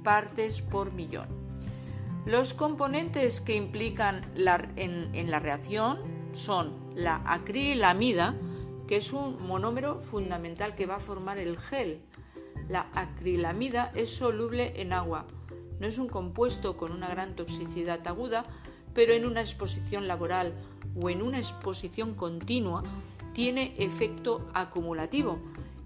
partes 0.04 0.62
por 0.62 0.94
millón. 0.94 1.28
Los 2.26 2.54
componentes 2.54 3.42
que 3.42 3.56
implican 3.56 4.22
en 4.36 5.32
la 5.32 5.40
reacción 5.40 6.00
son 6.34 6.92
la 6.96 7.22
acrilamida, 7.26 8.36
que 8.92 8.98
es 8.98 9.14
un 9.14 9.42
monómero 9.48 10.02
fundamental 10.02 10.76
que 10.76 10.86
va 10.86 10.98
a 10.98 11.00
formar 11.00 11.38
el 11.38 11.58
gel. 11.58 12.02
La 12.68 12.90
acrilamida 12.94 13.90
es 13.96 14.10
soluble 14.10 14.74
en 14.82 14.92
agua. 14.92 15.28
No 15.80 15.88
es 15.88 15.98
un 15.98 16.10
compuesto 16.10 16.76
con 16.76 16.92
una 16.92 17.08
gran 17.08 17.38
toxicidad 17.38 18.06
aguda, 18.06 18.44
pero 18.94 19.14
en 19.14 19.26
una 19.26 19.40
exposición 19.40 20.10
laboral 20.10 20.54
o 21.02 21.10
en 21.10 21.22
una 21.22 21.38
exposición 21.38 22.16
continua 22.16 22.84
tiene 23.34 23.76
efecto 23.78 24.50
acumulativo. 24.54 25.40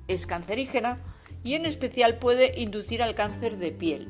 Es 0.08 0.26
cancerígena 0.26 0.98
y 1.44 1.54
en 1.54 1.68
especial 1.68 2.18
puede 2.18 2.60
inducir 2.60 3.04
al 3.04 3.14
cáncer 3.14 3.60
de 3.60 3.72
piel. 3.72 4.08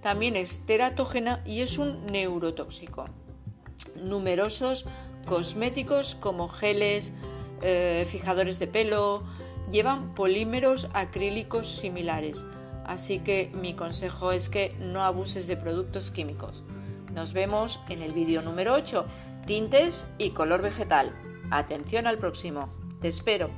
También 0.00 0.36
es 0.36 0.64
teratógena 0.64 1.42
y 1.44 1.60
es 1.60 1.76
un 1.76 2.06
neurotóxico. 2.06 3.10
Numerosos 4.02 4.86
cosméticos 5.26 6.14
como 6.14 6.48
geles, 6.48 7.12
eh, 7.62 8.06
fijadores 8.08 8.58
de 8.58 8.66
pelo, 8.66 9.22
llevan 9.70 10.14
polímeros 10.14 10.88
acrílicos 10.92 11.68
similares. 11.68 12.44
Así 12.84 13.20
que 13.20 13.50
mi 13.54 13.74
consejo 13.74 14.32
es 14.32 14.48
que 14.48 14.74
no 14.80 15.02
abuses 15.02 15.46
de 15.46 15.56
productos 15.56 16.10
químicos. 16.10 16.64
Nos 17.14 17.32
vemos 17.32 17.80
en 17.88 18.02
el 18.02 18.12
vídeo 18.12 18.42
número 18.42 18.74
8, 18.74 19.06
tintes 19.46 20.06
y 20.18 20.30
color 20.30 20.62
vegetal. 20.62 21.14
Atención 21.50 22.06
al 22.06 22.18
próximo. 22.18 22.68
Te 23.00 23.08
espero. 23.08 23.50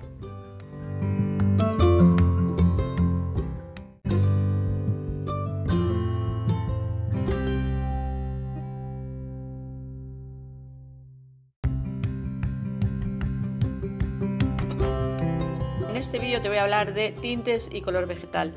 Te 16.45 16.51
voy 16.51 16.59
a 16.59 16.65
hablar 16.65 16.93
de 16.93 17.11
tintes 17.11 17.71
y 17.73 17.81
color 17.81 18.07
vegetal. 18.07 18.53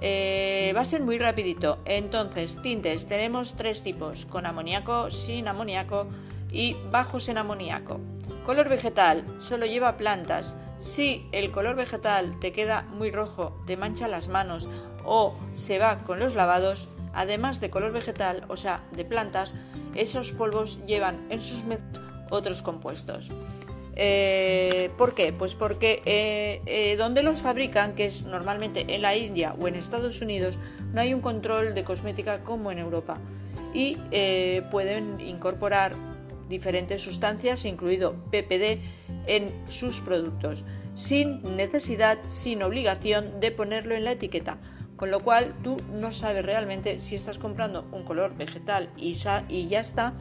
Eh, 0.00 0.72
va 0.76 0.80
a 0.80 0.84
ser 0.84 1.00
muy 1.00 1.16
rapidito. 1.16 1.78
Entonces, 1.84 2.60
tintes, 2.60 3.06
tenemos 3.06 3.54
tres 3.54 3.84
tipos, 3.84 4.26
con 4.26 4.46
amoníaco, 4.46 5.12
sin 5.12 5.46
amoníaco 5.46 6.08
y 6.50 6.74
bajos 6.90 7.28
en 7.28 7.38
amoníaco. 7.38 8.00
Color 8.42 8.68
vegetal, 8.68 9.24
solo 9.38 9.66
lleva 9.66 9.96
plantas. 9.96 10.56
Si 10.78 11.28
el 11.30 11.52
color 11.52 11.76
vegetal 11.76 12.36
te 12.40 12.50
queda 12.50 12.82
muy 12.90 13.12
rojo, 13.12 13.62
te 13.64 13.76
mancha 13.76 14.08
las 14.08 14.26
manos 14.26 14.68
o 15.04 15.36
se 15.52 15.78
va 15.78 16.02
con 16.02 16.18
los 16.18 16.34
lavados, 16.34 16.88
además 17.14 17.60
de 17.60 17.70
color 17.70 17.92
vegetal, 17.92 18.44
o 18.48 18.56
sea, 18.56 18.82
de 18.90 19.04
plantas, 19.04 19.54
esos 19.94 20.32
polvos 20.32 20.84
llevan 20.84 21.24
en 21.30 21.40
sus 21.40 21.62
mezclas 21.62 22.10
otros 22.30 22.62
compuestos. 22.62 23.28
Eh, 24.02 24.90
¿Por 24.96 25.12
qué? 25.12 25.34
Pues 25.34 25.54
porque 25.54 26.02
eh, 26.06 26.62
eh, 26.64 26.96
donde 26.96 27.22
los 27.22 27.40
fabrican, 27.40 27.94
que 27.94 28.06
es 28.06 28.24
normalmente 28.24 28.94
en 28.94 29.02
la 29.02 29.14
India 29.14 29.54
o 29.60 29.68
en 29.68 29.74
Estados 29.74 30.22
Unidos, 30.22 30.58
no 30.94 31.02
hay 31.02 31.12
un 31.12 31.20
control 31.20 31.74
de 31.74 31.84
cosmética 31.84 32.40
como 32.40 32.72
en 32.72 32.78
Europa 32.78 33.18
y 33.74 33.98
pueden 34.70 35.20
incorporar 35.20 35.94
diferentes 36.48 37.02
sustancias, 37.02 37.66
incluido 37.66 38.14
PPD, 38.30 38.80
en 39.26 39.52
sus 39.68 40.00
productos, 40.00 40.64
sin 40.94 41.42
necesidad, 41.54 42.18
sin 42.24 42.62
obligación 42.62 43.38
de 43.38 43.50
ponerlo 43.50 43.94
en 43.94 44.04
la 44.04 44.12
etiqueta. 44.12 44.56
Con 44.96 45.10
lo 45.10 45.20
cual 45.20 45.54
tú 45.62 45.76
no 45.92 46.10
sabes 46.12 46.44
realmente 46.44 47.00
si 47.00 47.16
estás 47.16 47.38
comprando 47.38 47.86
un 47.92 48.04
color 48.04 48.34
vegetal 48.34 48.88
y 48.96 49.12
ya 49.12 49.80
está 49.80 50.14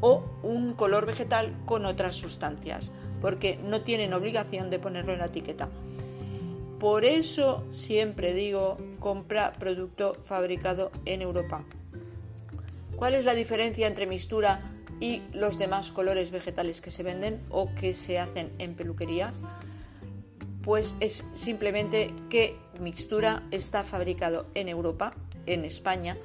o 0.00 0.24
un 0.42 0.72
color 0.72 1.04
vegetal 1.04 1.54
con 1.66 1.84
otras 1.84 2.16
sustancias 2.16 2.92
porque 3.20 3.58
no 3.62 3.82
tienen 3.82 4.12
obligación 4.12 4.70
de 4.70 4.78
ponerlo 4.78 5.12
en 5.12 5.20
la 5.20 5.26
etiqueta. 5.26 5.68
Por 6.78 7.04
eso 7.04 7.64
siempre 7.70 8.34
digo, 8.34 8.76
compra 9.00 9.54
producto 9.54 10.16
fabricado 10.22 10.90
en 11.06 11.22
Europa. 11.22 11.64
¿Cuál 12.96 13.14
es 13.14 13.24
la 13.24 13.34
diferencia 13.34 13.86
entre 13.86 14.06
mistura 14.06 14.72
y 15.00 15.22
los 15.32 15.58
demás 15.58 15.90
colores 15.90 16.30
vegetales 16.30 16.80
que 16.80 16.90
se 16.90 17.02
venden 17.02 17.42
o 17.50 17.74
que 17.74 17.94
se 17.94 18.18
hacen 18.18 18.52
en 18.58 18.74
peluquerías? 18.74 19.42
Pues 20.62 20.96
es 21.00 21.26
simplemente 21.34 22.12
que 22.28 22.56
mixtura 22.80 23.42
está 23.50 23.84
fabricado 23.84 24.46
en 24.54 24.68
Europa, 24.68 25.14
en 25.46 25.64
España, 25.64 26.18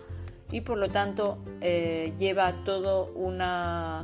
y 0.52 0.62
por 0.62 0.78
lo 0.78 0.90
tanto 0.90 1.38
eh, 1.62 2.14
lleva 2.18 2.64
todo 2.66 3.12
una 3.14 4.04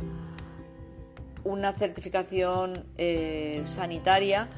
una 1.47 1.73
certificación 1.73 2.85
eh, 2.97 3.61
sanitaria 3.65 4.49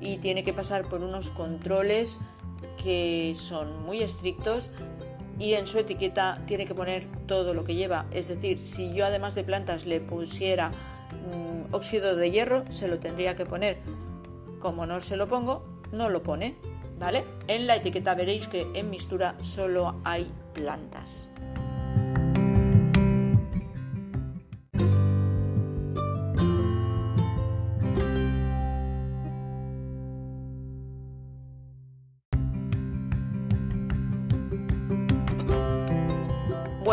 y 0.00 0.18
tiene 0.18 0.44
que 0.44 0.52
pasar 0.52 0.88
por 0.88 1.02
unos 1.02 1.30
controles 1.30 2.18
que 2.82 3.32
son 3.36 3.84
muy 3.84 4.02
estrictos 4.02 4.70
y 5.38 5.54
en 5.54 5.66
su 5.66 5.78
etiqueta 5.78 6.42
tiene 6.46 6.66
que 6.66 6.74
poner 6.74 7.06
todo 7.26 7.54
lo 7.54 7.64
que 7.64 7.74
lleva. 7.74 8.06
Es 8.10 8.28
decir, 8.28 8.60
si 8.60 8.92
yo 8.92 9.06
además 9.06 9.34
de 9.34 9.44
plantas 9.44 9.86
le 9.86 10.00
pusiera 10.00 10.70
mm, 10.70 11.74
óxido 11.74 12.16
de 12.16 12.30
hierro, 12.30 12.70
se 12.70 12.88
lo 12.88 12.98
tendría 12.98 13.36
que 13.36 13.46
poner. 13.46 13.78
Como 14.58 14.84
no 14.86 15.00
se 15.00 15.16
lo 15.16 15.28
pongo, 15.28 15.64
no 15.92 16.10
lo 16.10 16.22
pone. 16.22 16.56
¿Vale? 16.98 17.24
En 17.48 17.66
la 17.66 17.76
etiqueta 17.76 18.14
veréis 18.14 18.46
que 18.46 18.66
en 18.74 18.90
mistura 18.90 19.34
solo 19.40 19.98
hay 20.04 20.30
plantas. 20.52 21.29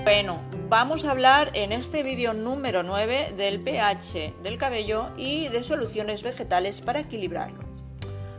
Bueno, 0.03 0.39
vamos 0.69 1.05
a 1.05 1.11
hablar 1.11 1.49
en 1.55 1.71
este 1.71 2.03
vídeo 2.03 2.35
número 2.35 2.83
9 2.83 3.33
del 3.35 3.59
pH 3.59 4.35
del 4.43 4.59
cabello 4.59 5.09
y 5.17 5.47
de 5.47 5.63
soluciones 5.63 6.21
vegetales 6.21 6.81
para 6.81 6.99
equilibrarlo. 6.99 7.57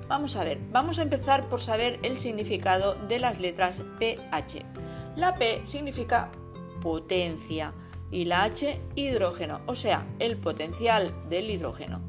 Vamos 0.07 0.37
a 0.37 0.45
ver, 0.45 0.61
vamos 0.71 1.01
a 1.01 1.03
empezar 1.03 1.49
por 1.49 1.61
saber 1.61 1.99
el 2.05 2.17
significado 2.17 2.95
de 3.09 3.19
las 3.19 3.41
letras 3.41 3.83
pH. 3.99 4.65
La 5.17 5.35
P 5.35 5.61
significa 5.65 6.31
potencia 6.81 7.75
y 8.13 8.25
la 8.25 8.45
H 8.45 8.81
hidrógeno, 8.95 9.61
o 9.67 9.75
sea, 9.75 10.07
el 10.21 10.37
potencial 10.37 11.13
del 11.29 11.51
hidrógeno. 11.51 12.08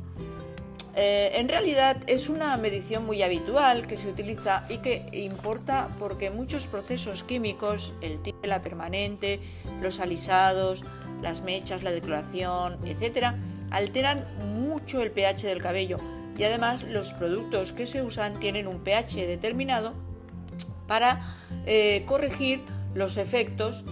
Eh, 0.95 1.31
en 1.35 1.47
realidad 1.47 1.97
es 2.07 2.29
una 2.29 2.55
medición 2.57 3.05
muy 3.05 3.21
habitual 3.21 3.87
que 3.87 3.97
se 3.97 4.09
utiliza 4.09 4.65
y 4.69 4.77
que 4.77 5.07
importa 5.13 5.89
porque 5.99 6.29
muchos 6.29 6.67
procesos 6.67 7.23
químicos, 7.23 7.93
el 8.01 8.19
la 8.43 8.61
permanente, 8.61 9.39
los 9.81 9.99
alisados, 9.99 10.83
las 11.21 11.41
mechas, 11.41 11.83
la 11.83 11.91
decoloración, 11.91 12.79
etc., 12.85 13.35
alteran 13.71 14.25
mucho 14.61 15.01
el 15.01 15.11
pH 15.11 15.47
del 15.47 15.61
cabello 15.61 15.97
y 16.37 16.43
además 16.43 16.83
los 16.83 17.13
productos 17.13 17.71
que 17.71 17.85
se 17.85 18.01
usan 18.01 18.39
tienen 18.39 18.67
un 18.67 18.79
pH 18.79 19.27
determinado 19.27 19.93
para 20.87 21.37
eh, 21.65 22.03
corregir 22.07 22.63
los 22.95 23.17
efectos 23.17 23.83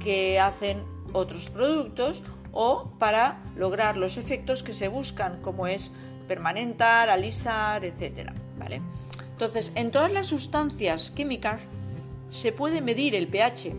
que 0.00 0.38
hacen 0.38 0.82
otros 1.12 1.48
productos 1.48 2.22
o 2.52 2.92
para 2.98 3.42
lograr 3.56 3.96
los 3.96 4.18
efectos 4.18 4.62
que 4.62 4.74
se 4.74 4.88
buscan, 4.88 5.40
como 5.40 5.66
es 5.66 5.92
permanentar, 6.26 7.08
alisar, 7.08 7.84
etcétera, 7.84 8.32
¿vale? 8.58 8.80
Entonces, 9.32 9.72
en 9.74 9.90
todas 9.90 10.12
las 10.12 10.28
sustancias 10.28 11.10
químicas 11.10 11.60
se 12.30 12.52
puede 12.52 12.80
medir 12.80 13.14
el 13.14 13.28
pH, 13.28 13.74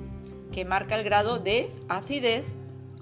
que 0.51 0.65
marca 0.65 0.95
el 0.95 1.03
grado 1.03 1.39
de 1.39 1.71
acidez 1.88 2.45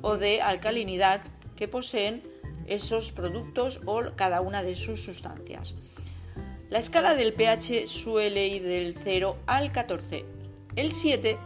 o 0.02 0.18
de 0.18 0.42
alcalinidad 0.42 1.22
que 1.56 1.68
poseen 1.68 2.24
esos 2.68 3.12
productos 3.12 3.82
o 3.86 4.02
cada 4.16 4.42
una 4.42 4.64
de 4.64 4.76
sus 4.76 5.04
sustancias. 5.04 5.76
La 6.70 6.80
escala 6.80 7.16
del 7.16 7.34
pH 7.34 7.88
suele 7.88 8.48
ir 8.48 8.64
del 8.64 8.96
0 9.04 9.38
al 9.46 9.72
14. 9.72 10.24
El 10.76 10.94
7 10.94 11.38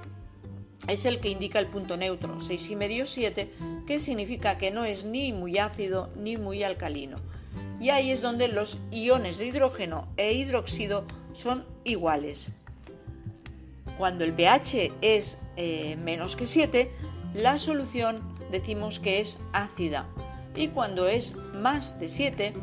es 0.87 1.05
el 1.05 1.19
que 1.19 1.29
indica 1.29 1.59
el 1.59 1.67
punto 1.67 1.97
neutro, 1.97 2.39
6,5-7, 2.39 3.85
que 3.87 3.99
significa 3.99 4.57
que 4.57 4.69
no 4.69 4.85
es 4.85 5.05
ni 5.05 5.33
muy 5.33 5.57
ácido 5.57 6.11
ni 6.15 6.37
muy 6.37 6.61
alcalino 6.61 7.17
y 7.79 7.89
ahí 7.89 8.11
es 8.11 8.21
donde 8.21 8.47
los 8.47 8.79
iones 8.91 9.37
de 9.37 9.47
hidrógeno 9.47 10.07
e 10.17 10.33
hidróxido 10.33 11.05
son 11.33 11.65
iguales. 11.83 12.49
Cuando 13.97 14.23
el 14.23 14.33
pH 14.33 14.91
es 15.01 15.37
eh, 15.57 15.95
menos 15.97 16.35
que 16.35 16.47
7, 16.47 16.91
la 17.33 17.57
solución 17.57 18.21
decimos 18.51 18.99
que 18.99 19.19
es 19.19 19.37
ácida 19.53 20.07
y 20.55 20.69
cuando 20.69 21.07
es 21.07 21.35
más 21.53 21.99
de 21.99 22.09
7 22.09 22.53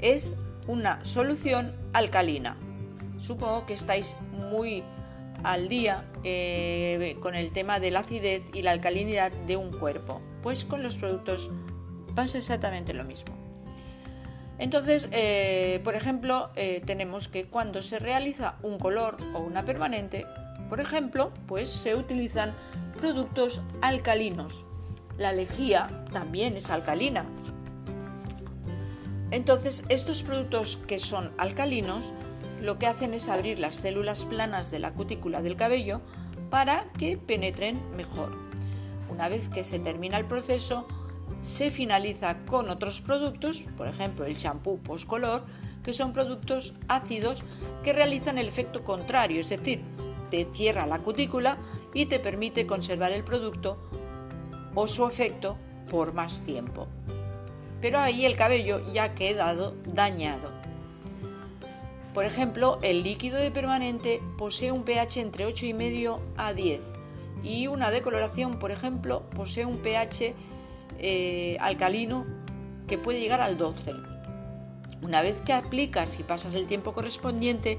es 0.00 0.34
una 0.66 1.04
solución 1.04 1.74
alcalina. 1.92 2.56
Supongo 3.18 3.66
que 3.66 3.74
estáis 3.74 4.16
muy 4.50 4.82
al 5.42 5.68
día 5.68 6.04
eh, 6.24 7.16
con 7.20 7.34
el 7.34 7.52
tema 7.52 7.78
de 7.78 7.90
la 7.90 8.00
acidez 8.00 8.42
y 8.52 8.62
la 8.62 8.72
alcalinidad 8.72 9.32
de 9.46 9.56
un 9.56 9.72
cuerpo. 9.72 10.20
Pues 10.42 10.64
con 10.64 10.82
los 10.82 10.96
productos 10.96 11.50
pasa 12.14 12.38
exactamente 12.38 12.94
lo 12.94 13.04
mismo. 13.04 13.45
Entonces, 14.58 15.08
eh, 15.12 15.80
por 15.84 15.94
ejemplo, 15.94 16.50
eh, 16.56 16.82
tenemos 16.84 17.28
que 17.28 17.46
cuando 17.46 17.82
se 17.82 17.98
realiza 17.98 18.56
un 18.62 18.78
color 18.78 19.18
o 19.34 19.40
una 19.40 19.64
permanente, 19.64 20.24
por 20.68 20.80
ejemplo, 20.80 21.32
pues 21.46 21.68
se 21.70 21.94
utilizan 21.94 22.54
productos 22.98 23.60
alcalinos. 23.82 24.64
La 25.18 25.32
lejía 25.32 26.04
también 26.12 26.56
es 26.56 26.70
alcalina. 26.70 27.26
Entonces, 29.30 29.84
estos 29.88 30.22
productos 30.22 30.78
que 30.86 30.98
son 30.98 31.32
alcalinos 31.36 32.12
lo 32.62 32.78
que 32.78 32.86
hacen 32.86 33.12
es 33.12 33.28
abrir 33.28 33.58
las 33.58 33.76
células 33.76 34.24
planas 34.24 34.70
de 34.70 34.78
la 34.78 34.92
cutícula 34.92 35.42
del 35.42 35.56
cabello 35.56 36.00
para 36.50 36.90
que 36.98 37.18
penetren 37.18 37.80
mejor. 37.96 38.32
Una 39.10 39.28
vez 39.28 39.48
que 39.48 39.64
se 39.64 39.78
termina 39.78 40.18
el 40.18 40.24
proceso, 40.24 40.86
se 41.40 41.70
finaliza 41.70 42.38
con 42.46 42.70
otros 42.70 43.00
productos, 43.00 43.64
por 43.76 43.88
ejemplo 43.88 44.24
el 44.24 44.36
champú 44.36 44.78
post-color, 44.78 45.44
que 45.82 45.92
son 45.92 46.12
productos 46.12 46.74
ácidos 46.88 47.44
que 47.84 47.92
realizan 47.92 48.38
el 48.38 48.48
efecto 48.48 48.82
contrario, 48.82 49.40
es 49.40 49.48
decir, 49.48 49.82
te 50.30 50.48
cierra 50.52 50.86
la 50.86 50.98
cutícula 50.98 51.58
y 51.94 52.06
te 52.06 52.18
permite 52.18 52.66
conservar 52.66 53.12
el 53.12 53.24
producto 53.24 53.78
o 54.74 54.88
su 54.88 55.06
efecto 55.06 55.56
por 55.88 56.12
más 56.12 56.42
tiempo. 56.42 56.88
Pero 57.80 57.98
ahí 58.00 58.24
el 58.24 58.36
cabello 58.36 58.84
ya 58.92 59.04
ha 59.04 59.14
quedado 59.14 59.76
dañado. 59.86 60.50
Por 62.12 62.24
ejemplo, 62.24 62.78
el 62.82 63.02
líquido 63.02 63.36
de 63.38 63.50
permanente 63.50 64.22
posee 64.38 64.72
un 64.72 64.84
pH 64.84 65.20
entre 65.20 65.46
8,5 65.46 66.18
a 66.36 66.54
10 66.54 66.80
y 67.44 67.66
una 67.66 67.90
decoloración, 67.90 68.58
por 68.58 68.70
ejemplo, 68.70 69.22
posee 69.34 69.66
un 69.66 69.78
pH 69.78 70.34
eh, 70.98 71.56
alcalino 71.60 72.26
que 72.86 72.98
puede 72.98 73.20
llegar 73.20 73.40
al 73.40 73.58
12. 73.58 73.92
Una 75.02 75.22
vez 75.22 75.40
que 75.42 75.52
aplicas 75.52 76.18
y 76.18 76.22
pasas 76.22 76.54
el 76.54 76.66
tiempo 76.66 76.92
correspondiente, 76.92 77.78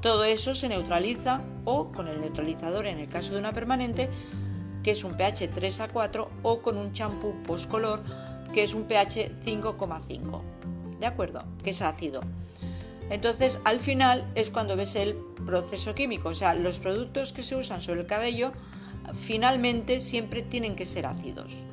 todo 0.00 0.24
eso 0.24 0.54
se 0.54 0.68
neutraliza 0.68 1.40
o 1.64 1.90
con 1.90 2.08
el 2.08 2.20
neutralizador 2.20 2.86
en 2.86 2.98
el 2.98 3.08
caso 3.08 3.32
de 3.32 3.40
una 3.40 3.52
permanente, 3.52 4.10
que 4.82 4.90
es 4.90 5.02
un 5.02 5.16
pH 5.16 5.48
3 5.48 5.80
a 5.80 5.88
4, 5.88 6.30
o 6.42 6.60
con 6.60 6.76
un 6.76 6.92
champú 6.92 7.34
post-color, 7.42 8.02
que 8.52 8.62
es 8.62 8.74
un 8.74 8.84
pH 8.84 9.32
5,5. 9.44 10.42
¿De 11.00 11.06
acuerdo? 11.06 11.44
Que 11.62 11.70
es 11.70 11.82
ácido. 11.82 12.20
Entonces, 13.10 13.60
al 13.64 13.80
final 13.80 14.30
es 14.34 14.50
cuando 14.50 14.76
ves 14.76 14.94
el 14.94 15.16
proceso 15.46 15.94
químico, 15.94 16.30
o 16.30 16.34
sea, 16.34 16.54
los 16.54 16.78
productos 16.78 17.32
que 17.32 17.42
se 17.42 17.56
usan 17.56 17.80
sobre 17.82 18.02
el 18.02 18.06
cabello 18.06 18.52
finalmente 19.12 20.00
siempre 20.00 20.42
tienen 20.42 20.76
que 20.76 20.86
ser 20.86 21.06
ácidos. 21.06 21.66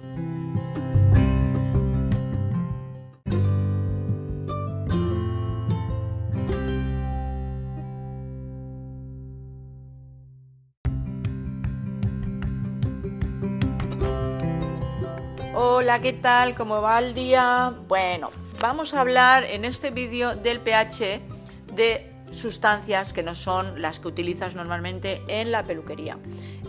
¿Qué 16.00 16.14
tal? 16.14 16.56
¿Cómo 16.56 16.82
va 16.82 17.00
el 17.00 17.14
día? 17.14 17.76
Bueno, 17.90 18.30
vamos 18.62 18.94
a 18.94 19.02
hablar 19.02 19.44
en 19.44 19.66
este 19.66 19.92
vídeo 19.92 20.38
del 20.38 20.62
pH 20.62 21.20
de 21.76 22.10
sustancias 22.30 23.12
que 23.12 23.24
no 23.24 23.36
son 23.36 23.82
las 23.82 24.00
que 24.00 24.08
utilizas 24.08 24.56
normalmente 24.56 25.22
en 25.28 25.52
la 25.52 25.66
peluquería. 25.66 26.18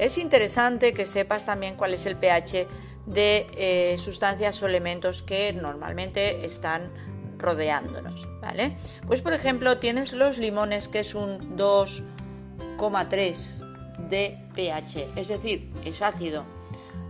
Es 0.00 0.18
interesante 0.18 0.92
que 0.92 1.06
sepas 1.06 1.46
también 1.46 1.76
cuál 1.76 1.94
es 1.94 2.04
el 2.06 2.16
pH 2.16 2.66
de 3.06 3.46
eh, 3.56 3.94
sustancias 3.98 4.60
o 4.60 4.66
elementos 4.66 5.22
que 5.22 5.52
normalmente 5.52 6.44
están 6.44 6.90
rodeándonos, 7.38 8.28
¿vale? 8.40 8.76
Pues 9.06 9.22
por 9.22 9.34
ejemplo 9.34 9.78
tienes 9.78 10.14
los 10.14 10.38
limones 10.38 10.88
que 10.88 10.98
es 10.98 11.14
un 11.14 11.56
2,3 11.56 14.08
de 14.08 14.36
pH, 14.56 15.10
es 15.14 15.28
decir, 15.28 15.70
es 15.84 16.02
ácido. 16.02 16.44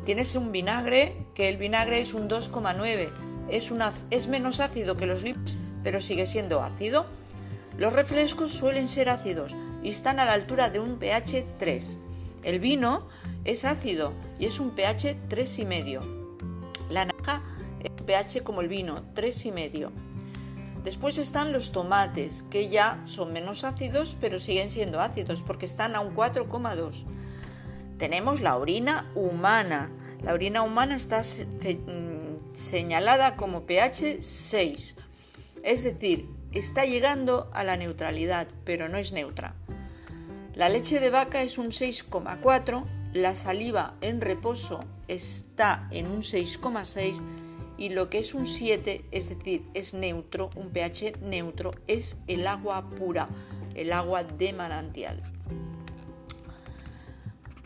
Tienes 0.04 0.36
un 0.36 0.52
vinagre 0.52 1.21
que 1.34 1.48
el 1.48 1.56
vinagre 1.56 2.00
es 2.00 2.14
un 2.14 2.28
2,9, 2.28 3.10
es, 3.48 3.72
es 4.10 4.28
menos 4.28 4.60
ácido 4.60 4.96
que 4.96 5.06
los 5.06 5.22
limones, 5.22 5.56
pero 5.82 6.00
sigue 6.00 6.26
siendo 6.26 6.62
ácido. 6.62 7.06
Los 7.78 7.92
refrescos 7.92 8.52
suelen 8.52 8.88
ser 8.88 9.08
ácidos 9.08 9.54
y 9.82 9.88
están 9.88 10.20
a 10.20 10.24
la 10.24 10.32
altura 10.32 10.70
de 10.70 10.78
un 10.78 10.98
pH 10.98 11.44
3. 11.58 11.98
El 12.42 12.60
vino 12.60 13.08
es 13.44 13.64
ácido 13.64 14.12
y 14.38 14.46
es 14.46 14.60
un 14.60 14.70
pH 14.70 15.16
3,5. 15.28 16.00
La 16.90 17.06
naranja 17.06 17.42
es 17.80 17.90
un 17.90 18.06
pH 18.06 18.42
como 18.42 18.60
el 18.60 18.68
vino, 18.68 19.02
3,5. 19.14 19.90
Después 20.84 21.18
están 21.18 21.52
los 21.52 21.70
tomates, 21.70 22.42
que 22.50 22.68
ya 22.68 23.00
son 23.04 23.32
menos 23.32 23.62
ácidos, 23.62 24.16
pero 24.20 24.40
siguen 24.40 24.70
siendo 24.70 25.00
ácidos 25.00 25.42
porque 25.42 25.64
están 25.64 25.94
a 25.94 26.00
un 26.00 26.14
4,2. 26.14 27.04
Tenemos 27.98 28.40
la 28.40 28.56
orina 28.56 29.10
humana. 29.14 29.90
La 30.24 30.34
orina 30.34 30.62
humana 30.62 30.96
está 30.96 31.20
mm, 31.20 32.54
señalada 32.54 33.36
como 33.36 33.66
pH 33.66 34.20
6. 34.20 34.96
Es 35.64 35.82
decir, 35.82 36.28
está 36.52 36.84
llegando 36.84 37.50
a 37.52 37.64
la 37.64 37.76
neutralidad, 37.76 38.46
pero 38.64 38.88
no 38.88 38.98
es 38.98 39.12
neutra. 39.12 39.54
La 40.54 40.68
leche 40.68 41.00
de 41.00 41.10
vaca 41.10 41.42
es 41.42 41.58
un 41.58 41.68
6,4, 41.68 42.84
la 43.14 43.34
saliva 43.34 43.96
en 44.00 44.20
reposo 44.20 44.84
está 45.08 45.88
en 45.90 46.06
un 46.06 46.22
6,6 46.22 47.20
y 47.76 47.88
lo 47.88 48.08
que 48.08 48.18
es 48.18 48.34
un 48.34 48.46
7, 48.46 49.04
es 49.10 49.28
decir, 49.30 49.66
es 49.74 49.92
neutro, 49.92 50.50
un 50.54 50.70
pH 50.70 51.20
neutro, 51.20 51.72
es 51.86 52.18
el 52.28 52.46
agua 52.46 52.88
pura, 52.90 53.28
el 53.74 53.92
agua 53.92 54.24
de 54.24 54.52
manantial. 54.52 55.22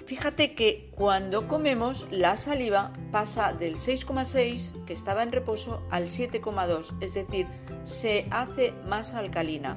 Fíjate 0.07 0.55
que 0.55 0.93
cuando 0.95 1.49
comemos 1.49 2.07
la 2.13 2.37
saliva 2.37 2.93
pasa 3.11 3.53
del 3.53 3.75
6,6 3.75 4.85
que 4.85 4.93
estaba 4.93 5.25
en 5.25 5.33
reposo 5.33 5.83
al 5.91 6.05
7,2, 6.05 6.95
es 7.01 7.15
decir, 7.15 7.49
se 7.83 8.29
hace 8.31 8.73
más 8.89 9.15
alcalina. 9.15 9.77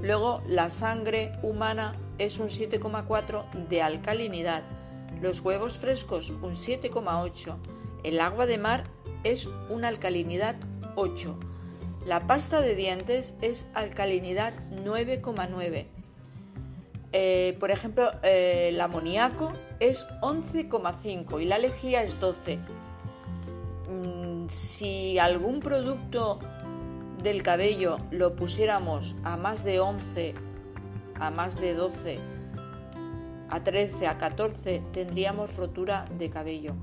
Luego 0.00 0.42
la 0.46 0.70
sangre 0.70 1.32
humana 1.42 1.96
es 2.18 2.38
un 2.38 2.50
7,4 2.50 3.50
de 3.68 3.82
alcalinidad, 3.82 4.62
los 5.20 5.40
huevos 5.40 5.80
frescos 5.80 6.30
un 6.30 6.54
7,8, 6.54 7.56
el 8.04 8.20
agua 8.20 8.46
de 8.46 8.58
mar 8.58 8.84
es 9.24 9.48
una 9.70 9.88
alcalinidad 9.88 10.54
8, 10.94 11.36
la 12.06 12.28
pasta 12.28 12.60
de 12.60 12.76
dientes 12.76 13.34
es 13.42 13.68
alcalinidad 13.74 14.54
9,9. 14.70 15.97
Eh, 17.12 17.56
por 17.58 17.70
ejemplo, 17.70 18.10
eh, 18.22 18.68
el 18.68 18.80
amoníaco 18.80 19.52
es 19.80 20.06
11,5 20.20 21.40
y 21.40 21.46
la 21.46 21.58
lejía 21.58 22.02
es 22.02 22.20
12. 22.20 22.58
Mm, 23.88 24.48
si 24.48 25.18
algún 25.18 25.60
producto 25.60 26.38
del 27.22 27.42
cabello 27.42 27.98
lo 28.10 28.36
pusiéramos 28.36 29.16
a 29.24 29.36
más 29.36 29.64
de 29.64 29.80
11, 29.80 30.34
a 31.18 31.30
más 31.30 31.58
de 31.60 31.74
12, 31.74 32.18
a 33.50 33.64
13, 33.64 34.06
a 34.06 34.18
14, 34.18 34.82
tendríamos 34.92 35.56
rotura 35.56 36.04
de 36.18 36.28
cabello. 36.28 36.74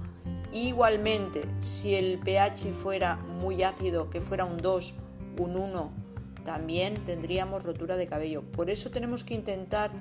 Igualmente, 0.52 1.44
si 1.62 1.96
el 1.96 2.18
pH 2.20 2.72
fuera 2.72 3.18
muy 3.18 3.62
ácido, 3.62 4.10
que 4.10 4.22
fuera 4.22 4.46
un 4.46 4.58
2, 4.58 4.94
un 5.38 5.56
1, 5.56 6.05
también 6.46 7.04
tendríamos 7.04 7.64
rotura 7.64 7.98
de 7.98 8.08
cabello. 8.08 8.44
Por 8.44 8.70
eso 8.70 8.90
tenemos 8.90 9.24
que 9.24 9.34
intentar 9.34 9.92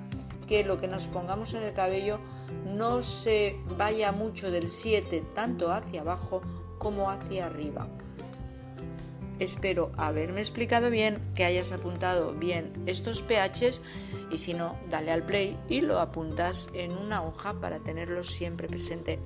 que 0.47 0.63
lo 0.63 0.79
que 0.79 0.87
nos 0.87 1.07
pongamos 1.07 1.53
en 1.53 1.63
el 1.63 1.73
cabello 1.73 2.19
no 2.65 3.01
se 3.03 3.57
vaya 3.77 4.11
mucho 4.11 4.51
del 4.51 4.69
7, 4.69 5.23
tanto 5.33 5.71
hacia 5.71 6.01
abajo 6.01 6.41
como 6.77 7.09
hacia 7.09 7.47
arriba. 7.47 7.87
Espero 9.39 9.91
haberme 9.97 10.39
explicado 10.39 10.89
bien, 10.89 11.19
que 11.35 11.43
hayas 11.43 11.73
apuntado 11.73 12.33
bien 12.33 12.71
estos 12.85 13.21
pHs 13.21 13.81
y 14.31 14.37
si 14.37 14.53
no, 14.53 14.77
dale 14.89 15.11
al 15.11 15.23
play 15.23 15.57
y 15.67 15.81
lo 15.81 15.99
apuntas 15.99 16.69
en 16.73 16.97
una 16.97 17.21
hoja 17.21 17.59
para 17.59 17.79
tenerlos 17.79 18.29
siempre 18.29 18.67
presente. 18.67 19.19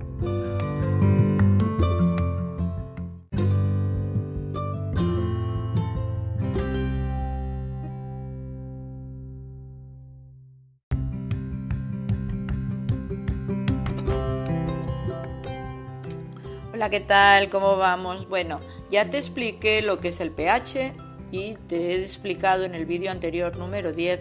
Hola, 16.80 16.88
¿qué 16.88 17.00
tal? 17.00 17.50
¿Cómo 17.50 17.76
vamos? 17.76 18.26
Bueno, 18.26 18.58
ya 18.90 19.10
te 19.10 19.18
expliqué 19.18 19.82
lo 19.82 20.00
que 20.00 20.08
es 20.08 20.20
el 20.20 20.30
pH 20.30 20.94
y 21.30 21.56
te 21.68 21.76
he 21.76 22.00
explicado 22.00 22.64
en 22.64 22.74
el 22.74 22.86
vídeo 22.86 23.10
anterior 23.10 23.54
número 23.58 23.92
10 23.92 24.20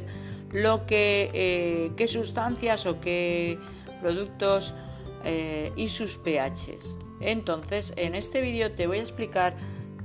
lo 0.52 0.86
que 0.86 1.32
eh, 1.34 1.91
qué 1.95 2.10
sustancias 2.10 2.86
o 2.86 3.00
qué 3.00 3.58
productos 4.02 4.76
eh, 5.24 5.72
y 5.78 5.88
sus 5.88 6.17
pHs. 6.17 6.98
Entonces, 7.22 7.93
en 7.95 8.13
este 8.13 8.41
vídeo 8.41 8.74
te 8.74 8.88
voy 8.88 8.98
a 8.98 9.04
explicar, 9.04 9.56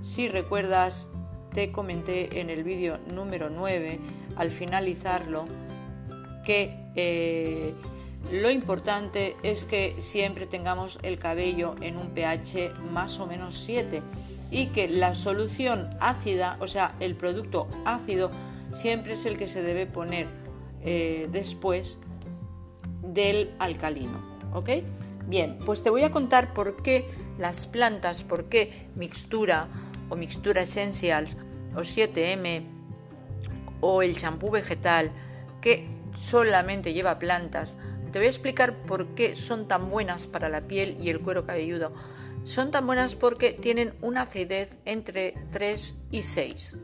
si 0.01 0.29
recuerdas, 0.29 1.11
te 1.55 1.73
comenté 1.73 2.41
en 2.41 2.51
el 2.51 2.63
vídeo 2.63 2.99
número 2.99 3.51
9, 3.51 3.99
al 4.37 4.53
finalizarlo, 4.53 5.47
que 6.45 6.73
eh, 6.95 7.75
lo 8.33 8.51
importante 8.51 9.37
es 9.43 9.65
que 9.65 9.97
siempre 10.01 10.47
tengamos 10.47 10.99
el 11.03 11.19
cabello 11.19 11.75
en 11.81 11.97
un 11.97 12.11
pH 12.11 12.75
más 12.91 13.21
o 13.21 13.27
menos 13.27 13.59
7 13.59 14.03
y 14.51 14.67
que 14.67 14.89
la 14.89 15.15
solución 15.15 15.97
ácida, 16.01 16.57
o 16.61 16.67
sea, 16.67 16.95
el 17.01 17.17
producto 17.17 17.69
ácido, 17.85 18.31
siempre 18.73 19.15
es 19.15 19.27
el 19.27 19.37
que 19.37 19.47
se 19.47 19.63
debe 19.63 19.87
poner 19.87 20.29
eh, 20.83 21.29
después 21.31 21.99
del 23.03 23.55
alcalino. 23.59 24.19
¿Ok? 24.53 24.71
Bien, 25.27 25.59
pues 25.65 25.83
te 25.83 25.91
voy 25.91 26.03
a 26.03 26.11
contar 26.11 26.55
por 26.55 26.83
qué 26.83 27.11
las 27.39 27.67
plantas, 27.67 28.23
por 28.23 28.49
qué 28.49 28.89
mixtura 28.95 29.69
o 30.09 30.17
mixtura 30.17 30.63
essentials 30.63 31.37
o 31.75 31.81
7M 31.81 32.65
o 33.81 34.03
el 34.03 34.17
champú 34.17 34.51
vegetal 34.51 35.11
que 35.61 35.89
solamente 36.15 36.93
lleva 36.93 37.19
plantas 37.19 37.77
te 38.15 38.21
voy 38.21 38.27
a 38.27 38.31
explicar 38.31 38.77
por 38.87 39.09
qué 39.17 39.35
son 39.35 39.67
tan 39.67 39.91
buenas 39.91 40.29
para 40.29 40.49
la 40.49 40.69
piel 40.69 40.97
y 41.01 41.11
el 41.11 41.19
cuero 41.19 41.47
cabelludo. 41.47 41.93
Son 42.45 42.71
tan 42.71 42.87
buenas 42.87 43.17
porque 43.17 43.51
tienen 43.51 43.93
una 44.03 44.23
acidez 44.23 44.71
entre 44.85 45.35
3 45.51 45.97
y 46.13 46.23
6. 46.23 46.77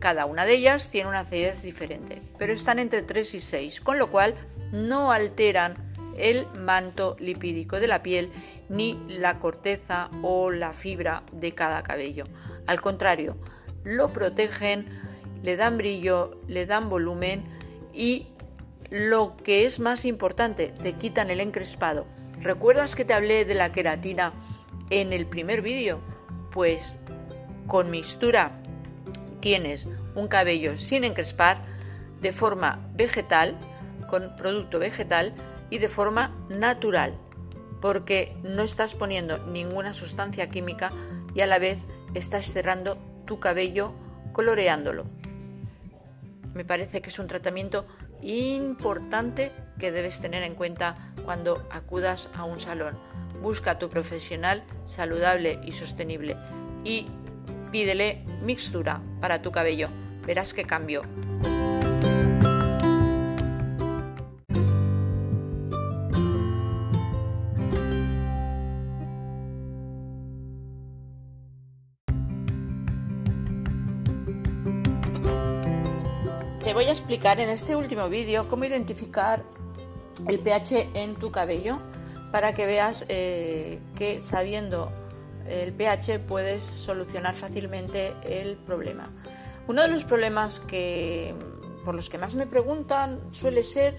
Cada 0.00 0.26
una 0.26 0.44
de 0.44 0.56
ellas 0.56 0.90
tiene 0.90 1.08
una 1.08 1.20
acidez 1.20 1.62
diferente, 1.62 2.20
pero 2.38 2.52
están 2.52 2.78
entre 2.78 3.00
3 3.00 3.36
y 3.36 3.40
6, 3.40 3.80
con 3.80 3.98
lo 3.98 4.10
cual 4.10 4.34
no 4.70 5.12
alteran 5.12 5.94
el 6.18 6.46
manto 6.48 7.16
lipídico 7.18 7.80
de 7.80 7.86
la 7.86 8.02
piel 8.02 8.30
ni 8.68 9.02
la 9.08 9.38
corteza 9.38 10.10
o 10.20 10.50
la 10.50 10.74
fibra 10.74 11.22
de 11.32 11.54
cada 11.54 11.82
cabello. 11.82 12.26
Al 12.66 12.82
contrario, 12.82 13.38
lo 13.82 14.12
protegen, 14.12 14.90
le 15.42 15.56
dan 15.56 15.78
brillo, 15.78 16.38
le 16.48 16.66
dan 16.66 16.90
volumen 16.90 17.44
y 17.94 18.26
lo 18.90 19.36
que 19.36 19.64
es 19.64 19.80
más 19.80 20.04
importante, 20.04 20.72
te 20.82 20.94
quitan 20.94 21.30
el 21.30 21.40
encrespado. 21.40 22.06
¿Recuerdas 22.40 22.94
que 22.94 23.04
te 23.04 23.14
hablé 23.14 23.44
de 23.44 23.54
la 23.54 23.72
queratina 23.72 24.32
en 24.90 25.12
el 25.12 25.26
primer 25.26 25.62
vídeo? 25.62 26.00
Pues 26.52 26.98
con 27.66 27.90
mixtura 27.90 28.62
tienes 29.40 29.88
un 30.14 30.28
cabello 30.28 30.76
sin 30.76 31.04
encrespar 31.04 31.62
de 32.20 32.32
forma 32.32 32.88
vegetal, 32.94 33.56
con 34.08 34.36
producto 34.36 34.78
vegetal, 34.78 35.34
y 35.70 35.78
de 35.78 35.88
forma 35.88 36.34
natural, 36.48 37.18
porque 37.80 38.36
no 38.42 38.62
estás 38.62 38.94
poniendo 38.94 39.38
ninguna 39.46 39.92
sustancia 39.92 40.48
química 40.48 40.90
y 41.34 41.42
a 41.42 41.46
la 41.46 41.58
vez 41.58 41.78
estás 42.14 42.52
cerrando 42.52 42.98
tu 43.26 43.38
cabello 43.38 43.92
coloreándolo. 44.32 45.06
Me 46.54 46.64
parece 46.64 47.02
que 47.02 47.10
es 47.10 47.18
un 47.18 47.26
tratamiento 47.26 47.86
importante 48.22 49.52
que 49.78 49.92
debes 49.92 50.20
tener 50.20 50.42
en 50.42 50.54
cuenta 50.54 51.12
cuando 51.24 51.66
acudas 51.70 52.30
a 52.34 52.44
un 52.44 52.60
salón. 52.60 52.98
Busca 53.42 53.72
a 53.72 53.78
tu 53.78 53.88
profesional 53.88 54.64
saludable 54.86 55.60
y 55.64 55.72
sostenible 55.72 56.36
y 56.84 57.06
pídele 57.70 58.24
mixtura 58.42 59.00
para 59.20 59.42
tu 59.42 59.52
cabello. 59.52 59.88
Verás 60.26 60.52
qué 60.52 60.64
cambio. 60.64 61.02
Te 76.68 76.74
voy 76.74 76.84
a 76.84 76.90
explicar 76.90 77.40
en 77.40 77.48
este 77.48 77.76
último 77.76 78.10
vídeo 78.10 78.46
cómo 78.46 78.66
identificar 78.66 79.42
el 80.28 80.38
pH 80.38 80.90
en 80.92 81.14
tu 81.14 81.32
cabello 81.32 81.78
para 82.30 82.52
que 82.52 82.66
veas 82.66 83.06
eh, 83.08 83.80
que 83.96 84.20
sabiendo 84.20 84.92
el 85.46 85.72
pH 85.72 86.18
puedes 86.18 86.62
solucionar 86.62 87.36
fácilmente 87.36 88.12
el 88.22 88.58
problema. 88.58 89.10
Uno 89.66 89.80
de 89.80 89.88
los 89.88 90.04
problemas 90.04 90.60
que 90.60 91.34
por 91.86 91.94
los 91.94 92.10
que 92.10 92.18
más 92.18 92.34
me 92.34 92.46
preguntan 92.46 93.18
suele 93.30 93.62
ser 93.62 93.96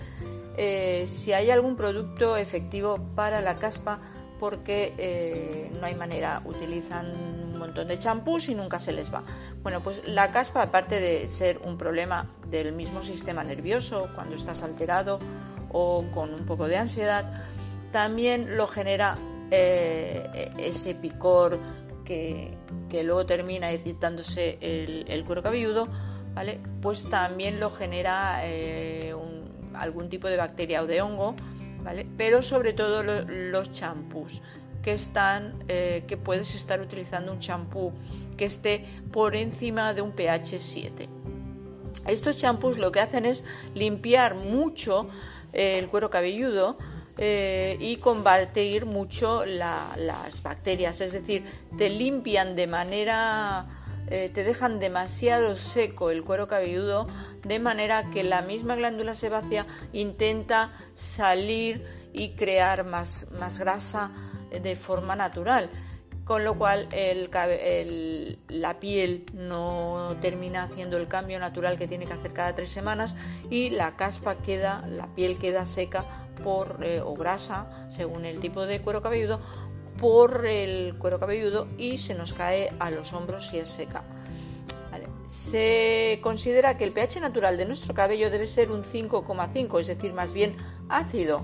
eh, 0.56 1.06
si 1.08 1.34
hay 1.34 1.50
algún 1.50 1.76
producto 1.76 2.38
efectivo 2.38 3.00
para 3.16 3.42
la 3.42 3.58
caspa 3.58 4.00
porque 4.40 4.94
eh, 5.00 5.72
no 5.80 5.88
hay 5.88 5.96
manera, 5.96 6.44
utilizan 6.46 7.08
un 7.16 7.58
montón 7.58 7.88
de 7.88 7.98
champús 7.98 8.48
y 8.48 8.54
nunca 8.54 8.80
se 8.80 8.92
les 8.92 9.12
va. 9.12 9.24
Bueno, 9.64 9.82
pues 9.82 10.04
la 10.06 10.30
caspa, 10.30 10.62
aparte 10.62 11.00
de 11.00 11.28
ser 11.30 11.60
un 11.66 11.76
problema 11.76 12.30
del 12.50 12.74
mismo 12.74 13.04
sistema 13.04 13.44
nervioso 13.44 14.10
cuando 14.16 14.36
estás 14.36 14.64
alterado 14.64 15.20
o 15.72 16.06
con 16.12 16.34
un 16.34 16.46
poco 16.46 16.68
de 16.68 16.78
ansiedad, 16.78 17.46
también 17.92 18.58
lo 18.58 18.68
genera 18.68 19.18
eh, 19.52 20.52
ese 20.58 20.96
picor 20.96 21.60
que, 22.06 22.58
luego 22.92 23.26
termina 23.26 23.72
irritándose 23.72 24.58
el, 24.62 25.24
cuero 25.26 25.44
cabelludo, 25.44 25.88
¿vale? 26.34 26.60
Pues 26.82 27.08
también 27.10 27.60
lo 27.60 27.70
genera 27.70 28.42
eh, 28.44 29.14
algún 29.76 30.10
tipo 30.10 30.28
de 30.28 30.38
bacteria 30.38 30.82
o 30.82 30.88
de 30.88 31.02
hongo 31.02 31.36
pero 32.18 32.44
sobre 32.44 32.74
todo 32.74 33.04
los 33.04 33.72
champús 33.72 34.42
que 34.82 34.94
están, 34.94 35.64
eh, 35.68 36.04
que 36.08 36.18
puedes 36.18 36.56
estar 36.56 36.80
utilizando 36.82 37.34
un 37.34 37.40
champú 37.40 37.92
que 38.38 38.46
esté 38.46 38.86
por 39.12 39.36
encima 39.36 39.94
de 39.94 40.02
un 40.02 40.12
pH 40.12 40.60
7. 40.60 41.10
Estos 42.08 42.38
champús 42.38 42.78
lo 42.78 42.92
que 42.92 43.00
hacen 43.00 43.26
es 43.26 43.44
limpiar 43.74 44.36
mucho 44.36 45.10
eh, 45.54 45.80
el 45.80 45.90
cuero 45.90 46.10
cabelludo 46.10 46.78
eh, 47.18 47.78
y 47.80 47.98
combatir 47.98 48.86
mucho 48.86 49.46
las 49.46 50.42
bacterias, 50.42 51.02
es 51.02 51.12
decir, 51.12 51.46
te 51.78 51.90
limpian 51.90 52.56
de 52.56 52.68
manera 52.68 53.68
eh, 54.12 54.32
te 54.34 54.44
dejan 54.44 54.80
demasiado 54.80 55.56
seco 55.56 56.10
el 56.10 56.24
cuero 56.24 56.48
cabelludo, 56.48 57.08
de 57.44 57.60
manera 57.60 58.10
que 58.10 58.24
la 58.24 58.42
misma 58.42 58.76
glándula 58.76 59.14
sebácea 59.14 59.68
intenta 59.94 60.72
salir 60.96 61.86
y 62.12 62.32
crear 62.32 62.86
más, 62.86 63.28
grasa 63.60 64.12
de 64.50 64.76
forma 64.76 65.16
natural 65.16 65.70
con 66.30 66.44
lo 66.44 66.60
cual 66.60 66.88
la 68.50 68.80
piel 68.80 69.26
no 69.34 70.16
termina 70.22 70.62
haciendo 70.62 70.98
el 70.98 71.08
cambio 71.08 71.40
natural 71.40 71.76
que 71.76 71.88
tiene 71.88 72.06
que 72.06 72.14
hacer 72.14 72.34
cada 72.34 72.54
tres 72.54 72.72
semanas 72.72 73.16
y 73.50 73.72
la 73.72 73.96
caspa 73.96 74.36
queda, 74.36 74.86
la 74.88 75.08
piel 75.16 75.40
queda 75.40 75.66
seca 75.66 76.06
por, 76.44 76.86
eh, 76.86 77.02
o 77.02 77.16
grasa, 77.16 77.88
según 77.90 78.26
el 78.26 78.40
tipo 78.40 78.68
de 78.68 78.80
cuero 78.80 79.02
cabelludo, 79.02 79.42
por 80.00 80.46
el 80.46 81.00
cuero 81.00 81.20
cabelludo 81.20 81.68
y 81.80 81.98
se 81.98 82.14
nos 82.14 82.34
cae 82.34 82.72
a 82.78 82.92
los 82.92 83.12
hombros 83.12 83.48
si 83.48 83.58
es 83.58 83.68
seca. 83.68 84.04
Se 85.30 86.20
considera 86.22 86.78
que 86.78 86.84
el 86.84 86.92
pH 86.92 87.22
natural 87.22 87.58
de 87.58 87.66
nuestro 87.66 87.96
cabello 87.96 88.30
debe 88.30 88.46
ser 88.46 88.72
un 88.72 88.84
5,5, 88.84 89.80
es 89.80 89.88
decir, 89.88 90.14
más 90.14 90.34
bien 90.34 90.58
ácido. 90.90 91.44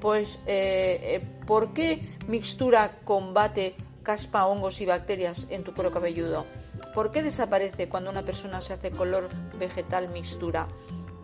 Pues, 0.00 0.40
eh, 0.46 1.00
eh, 1.02 1.20
¿por 1.46 1.72
qué 1.72 2.00
mixtura 2.28 2.98
combate 3.04 3.74
caspa, 4.02 4.46
hongos 4.46 4.80
y 4.80 4.86
bacterias 4.86 5.46
en 5.50 5.64
tu 5.64 5.74
cuero 5.74 5.90
cabelludo? 5.90 6.46
¿Por 6.94 7.12
qué 7.12 7.22
desaparece 7.22 7.88
cuando 7.88 8.10
una 8.10 8.22
persona 8.22 8.60
se 8.60 8.74
hace 8.74 8.90
color 8.90 9.28
vegetal 9.58 10.08
mixtura? 10.08 10.68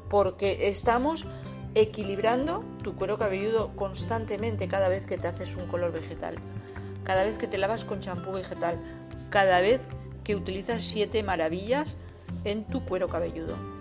Porque 0.09 0.69
estamos 0.69 1.27
equilibrando 1.75 2.65
tu 2.83 2.95
cuero 2.95 3.19
cabelludo 3.19 3.75
constantemente 3.77 4.69
cada 4.69 4.89
vez 4.89 5.07
que 5.07 5.17
te 5.17 5.29
haces 5.29 5.57
un 5.57 5.67
color 5.69 5.93
vegetal, 5.93 6.37
cada 7.05 7.25
vez 7.25 7.39
que 7.39 7.47
te 7.47 7.59
lavas 7.59 7.85
con 7.85 8.01
champú 8.01 8.33
vegetal, 8.33 8.79
cada 9.31 9.61
vez 9.61 9.81
que 10.25 10.37
utilizas 10.37 10.85
siete 10.85 11.23
maravillas 11.23 11.97
en 12.45 12.65
tu 12.65 12.85
cuero 12.85 13.09
cabelludo. 13.09 13.72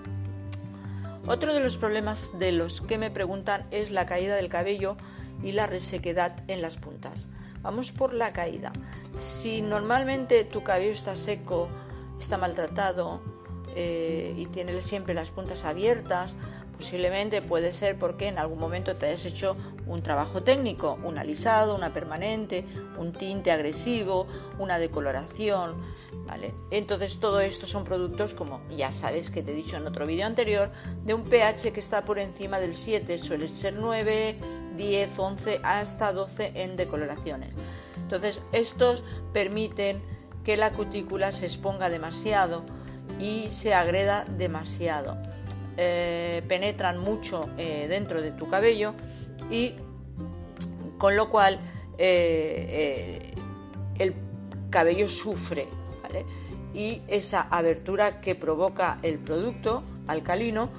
Otro 1.28 1.54
de 1.54 1.60
los 1.60 1.78
problemas 1.78 2.38
de 2.40 2.52
los 2.52 2.82
que 2.82 2.98
me 2.98 3.12
preguntan 3.12 3.68
es 3.72 3.92
la 3.92 4.06
caída 4.06 4.36
del 4.36 4.50
cabello 4.50 4.98
y 5.44 5.52
la 5.52 5.68
resequedad 5.68 6.44
en 6.48 6.62
las 6.62 6.78
puntas. 6.78 7.30
Vamos 7.62 7.92
por 7.92 8.14
la 8.14 8.34
caída. 8.34 8.74
Si 9.20 9.62
normalmente 9.62 10.44
tu 10.46 10.64
cabello 10.64 10.92
está 10.92 11.16
seco, 11.16 11.70
está 12.20 12.38
maltratado 12.38 13.22
eh, 13.76 14.34
y 14.36 14.48
tiene 14.48 14.82
siempre 14.82 15.14
las 15.14 15.30
puntas 15.30 15.64
abiertas, 15.64 16.36
Posiblemente 16.82 17.44
puede 17.44 17.74
ser 17.74 18.00
porque 18.00 18.28
en 18.28 18.40
algún 18.40 18.58
momento 18.58 18.96
te 18.96 19.06
hayas 19.06 19.24
hecho 19.26 19.56
un 19.86 20.02
trabajo 20.02 20.42
técnico, 20.42 20.98
un 21.04 21.20
alisado, 21.20 21.76
una 21.76 21.94
permanente, 21.94 22.66
un 22.98 23.14
tinte 23.14 23.52
agresivo, 23.52 24.26
una 24.58 24.80
decoloración, 24.80 25.76
¿vale? 26.26 26.56
Entonces 26.72 27.20
todo 27.20 27.40
esto 27.40 27.68
son 27.68 27.84
productos 27.86 28.34
como 28.34 28.62
ya 28.72 28.92
sabes 28.92 29.30
que 29.30 29.44
te 29.44 29.52
he 29.52 29.54
dicho 29.54 29.78
en 29.78 29.86
otro 29.86 30.08
vídeo 30.08 30.26
anterior, 30.26 30.72
de 31.04 31.14
un 31.14 31.24
pH 31.24 31.72
que 31.72 31.82
está 31.82 32.04
por 32.04 32.18
encima 32.18 32.60
del 32.60 32.76
7, 32.76 33.20
suele 33.20 33.48
ser 33.50 33.76
9, 33.76 34.40
10, 34.76 35.20
11 35.20 35.60
hasta 35.64 36.12
12 36.12 36.52
en 36.56 36.78
decoloraciones. 36.78 37.54
Entonces 37.96 38.42
estos 38.54 39.04
permiten 39.34 40.02
que 40.44 40.58
la 40.58 40.72
cutícula 40.72 41.32
se 41.32 41.46
exponga 41.46 41.92
demasiado 41.92 42.66
y 43.20 43.50
se 43.50 43.76
agreda 43.76 44.26
demasiado. 44.26 45.31
Eh, 45.78 46.44
penetran 46.50 46.98
mucho 46.98 47.48
eh, 47.58 47.88
dentro 47.88 48.22
de 48.22 48.32
tu 48.32 48.50
cabello 48.50 48.94
y 49.50 49.76
con 50.98 51.16
lo 51.16 51.30
cual 51.30 51.60
eh, 51.98 53.34
el 53.98 54.14
cabello 54.70 55.08
sufre 55.08 55.68
y 56.74 57.02
esa 57.08 57.42
abertura 57.42 58.20
que 58.20 58.36
provoca 58.36 59.00
el 59.02 59.18
producto 59.18 59.84
alcalino 60.08 60.70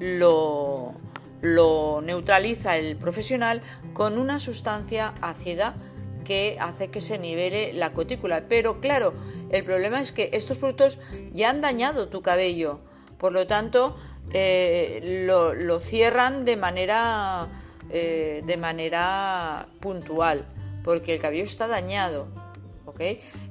lo, 0.00 0.92
lo 1.40 2.02
neutraliza 2.02 2.76
el 2.76 2.96
profesional 2.96 3.62
con 3.94 4.18
una 4.18 4.38
sustancia 4.38 5.14
ácida 5.22 5.76
que 6.24 6.58
hace 6.60 6.90
que 6.90 7.00
se 7.00 7.18
nivele 7.18 7.72
la 7.72 7.92
cutícula. 7.92 8.48
Pero 8.48 8.80
claro, 8.80 9.14
el 9.50 9.64
problema 9.64 10.00
es 10.00 10.12
que 10.12 10.30
estos 10.32 10.58
productos 10.58 10.98
ya 11.32 11.50
han 11.50 11.60
dañado 11.60 12.08
tu 12.08 12.22
cabello. 12.22 12.80
Por 13.18 13.32
lo 13.32 13.46
tanto, 13.46 13.96
eh, 14.32 15.24
lo, 15.26 15.78
cierran 15.80 16.44
de 16.44 16.56
manera, 16.56 17.48
eh, 17.90 18.42
de 18.44 18.56
manera 18.56 19.68
puntual, 19.80 20.46
porque 20.84 21.14
el 21.14 21.20
cabello 21.20 21.44
está 21.44 21.66
dañado. 21.66 22.28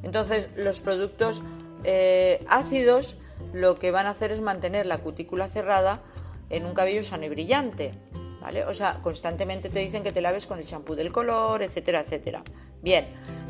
Entonces, 0.03 0.49
los 0.55 0.81
productos 0.81 1.43
eh, 1.83 2.45
ácidos 2.47 3.17
lo 3.53 3.75
que 3.75 3.91
van 3.91 4.07
a 4.07 4.11
hacer 4.11 4.31
es 4.31 4.39
mantener 4.39 4.85
la 4.85 4.99
cutícula 4.99 5.47
cerrada 5.47 6.01
en 6.49 6.65
un 6.65 6.73
cabello 6.73 7.03
sano 7.03 7.25
y 7.25 7.29
brillante. 7.29 7.93
¿Vale? 8.39 8.65
O 8.65 8.73
sea, 8.73 8.99
constantemente 9.03 9.69
te 9.69 9.79
dicen 9.79 10.01
que 10.01 10.11
te 10.11 10.21
laves 10.21 10.47
con 10.47 10.57
el 10.57 10.65
champú 10.65 10.95
del 10.95 11.11
color, 11.11 11.61
etcétera, 11.61 11.99
etcétera. 12.01 12.43
Bien, 12.81 13.05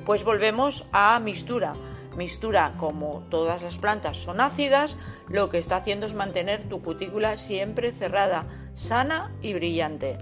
pues 0.05 0.25
volvemos 0.25 0.85
a 0.91 1.19
mistura 1.19 1.73
mistura, 2.15 2.75
como 2.77 3.23
todas 3.29 3.61
las 3.61 3.77
plantas 3.77 4.17
son 4.17 4.41
ácidas, 4.41 4.97
lo 5.29 5.49
que 5.49 5.57
está 5.57 5.77
haciendo 5.77 6.05
es 6.05 6.13
mantener 6.13 6.67
tu 6.67 6.81
cutícula 6.81 7.37
siempre 7.37 7.91
cerrada, 7.91 8.45
sana 8.73 9.35
y 9.41 9.53
brillante. 9.53 10.17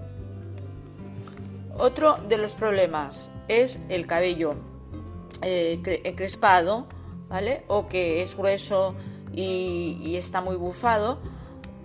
Otro 1.77 2.17
de 2.27 2.37
los 2.37 2.55
problemas 2.55 3.29
es 3.47 3.81
el 3.89 4.05
cabello 4.05 4.55
eh, 5.41 6.13
crespado, 6.15 6.87
¿vale? 7.29 7.63
O 7.67 7.87
que 7.87 8.21
es 8.21 8.35
grueso 8.35 8.95
y, 9.31 9.97
y 10.01 10.17
está 10.17 10.41
muy 10.41 10.55
bufado, 10.55 11.19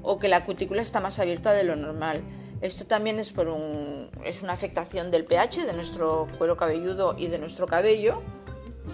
o 0.03 0.19
que 0.19 0.29
la 0.29 0.45
cutícula 0.45 0.83
está 0.83 1.01
más 1.01 1.19
abierta 1.19 1.53
de 1.53 1.65
lo 1.65 1.77
normal. 1.77 2.23
Esto 2.61 2.87
también 2.87 3.19
es, 3.19 3.33
por 3.33 3.49
un, 3.49 4.11
es 4.25 4.43
una 4.43 4.55
afectación 4.55 5.11
del 5.11 5.25
pH 5.25 5.67
de 5.67 5.73
nuestro 5.75 6.27
cuero 6.39 6.57
cabelludo 6.57 7.15
y 7.19 7.27
de 7.27 7.39
nuestro 7.39 7.67
cabello, 7.67 8.23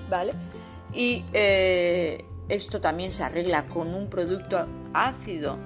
¿vale? 0.08 0.32
Y 0.92 1.24
eh, 1.32 2.24
esto 2.48 2.80
también 2.80 3.10
se 3.10 3.22
arregla 3.22 3.66
con 3.66 3.94
un 3.94 4.08
producto 4.08 4.66
ácido. 4.92 5.56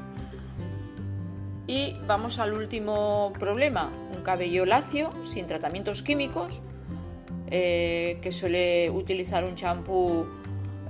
Y 1.67 1.97
vamos 2.07 2.39
al 2.39 2.53
último 2.53 3.33
problema, 3.39 3.91
un 4.15 4.23
cabello 4.23 4.67
lacio, 4.67 5.13
sin 5.25 5.47
tratamientos 5.47 6.03
químicos, 6.03 6.61
eh, 7.51 8.19
que 8.21 8.33
suele 8.33 8.91
utilizar 8.91 9.45
un 9.45 9.55
champú 9.55 10.27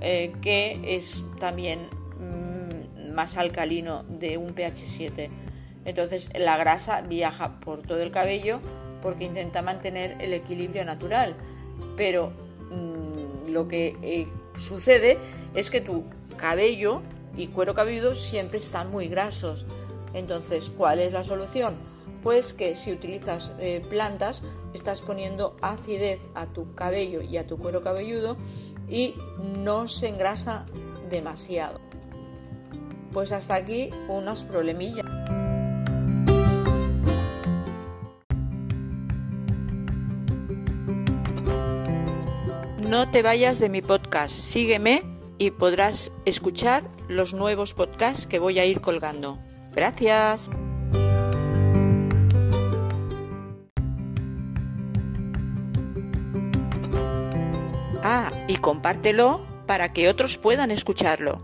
eh, 0.00 0.32
que 0.42 0.80
es 0.96 1.24
también 1.38 1.88
mm, 2.18 3.12
más 3.14 3.36
alcalino 3.36 4.02
de 4.04 4.36
un 4.36 4.52
pH 4.52 4.84
7. 4.86 5.30
Entonces 5.84 6.30
la 6.36 6.56
grasa 6.56 7.02
viaja 7.02 7.60
por 7.60 7.82
todo 7.82 8.02
el 8.02 8.10
cabello 8.10 8.60
porque 9.00 9.24
intenta 9.24 9.62
mantener 9.62 10.16
el 10.20 10.32
equilibrio 10.32 10.84
natural. 10.84 11.36
Pero 11.96 12.32
lo 13.54 13.68
que 13.68 13.96
eh, 14.02 14.26
sucede 14.58 15.16
es 15.54 15.70
que 15.70 15.80
tu 15.80 16.04
cabello 16.36 17.00
y 17.36 17.46
cuero 17.46 17.72
cabelludo 17.72 18.14
siempre 18.14 18.58
están 18.58 18.90
muy 18.90 19.08
grasos. 19.08 19.66
Entonces, 20.12 20.70
¿cuál 20.70 20.98
es 20.98 21.12
la 21.12 21.24
solución? 21.24 21.76
Pues 22.22 22.52
que 22.52 22.74
si 22.74 22.92
utilizas 22.92 23.52
eh, 23.58 23.80
plantas, 23.88 24.42
estás 24.74 25.00
poniendo 25.02 25.56
acidez 25.62 26.20
a 26.34 26.46
tu 26.46 26.74
cabello 26.74 27.22
y 27.22 27.36
a 27.36 27.46
tu 27.46 27.56
cuero 27.56 27.82
cabelludo 27.82 28.36
y 28.88 29.14
no 29.38 29.88
se 29.88 30.08
engrasa 30.08 30.66
demasiado. 31.08 31.80
Pues 33.12 33.30
hasta 33.30 33.54
aquí 33.54 33.90
unos 34.08 34.42
problemillas. 34.42 35.06
No 42.94 43.10
te 43.10 43.24
vayas 43.24 43.58
de 43.58 43.68
mi 43.68 43.82
podcast, 43.82 44.30
sígueme 44.30 45.02
y 45.36 45.50
podrás 45.50 46.12
escuchar 46.26 46.88
los 47.08 47.34
nuevos 47.34 47.74
podcasts 47.74 48.28
que 48.28 48.38
voy 48.38 48.60
a 48.60 48.66
ir 48.66 48.80
colgando. 48.80 49.36
Gracias. 49.72 50.48
Ah, 58.04 58.30
y 58.46 58.58
compártelo 58.58 59.44
para 59.66 59.92
que 59.92 60.08
otros 60.08 60.38
puedan 60.38 60.70
escucharlo. 60.70 61.42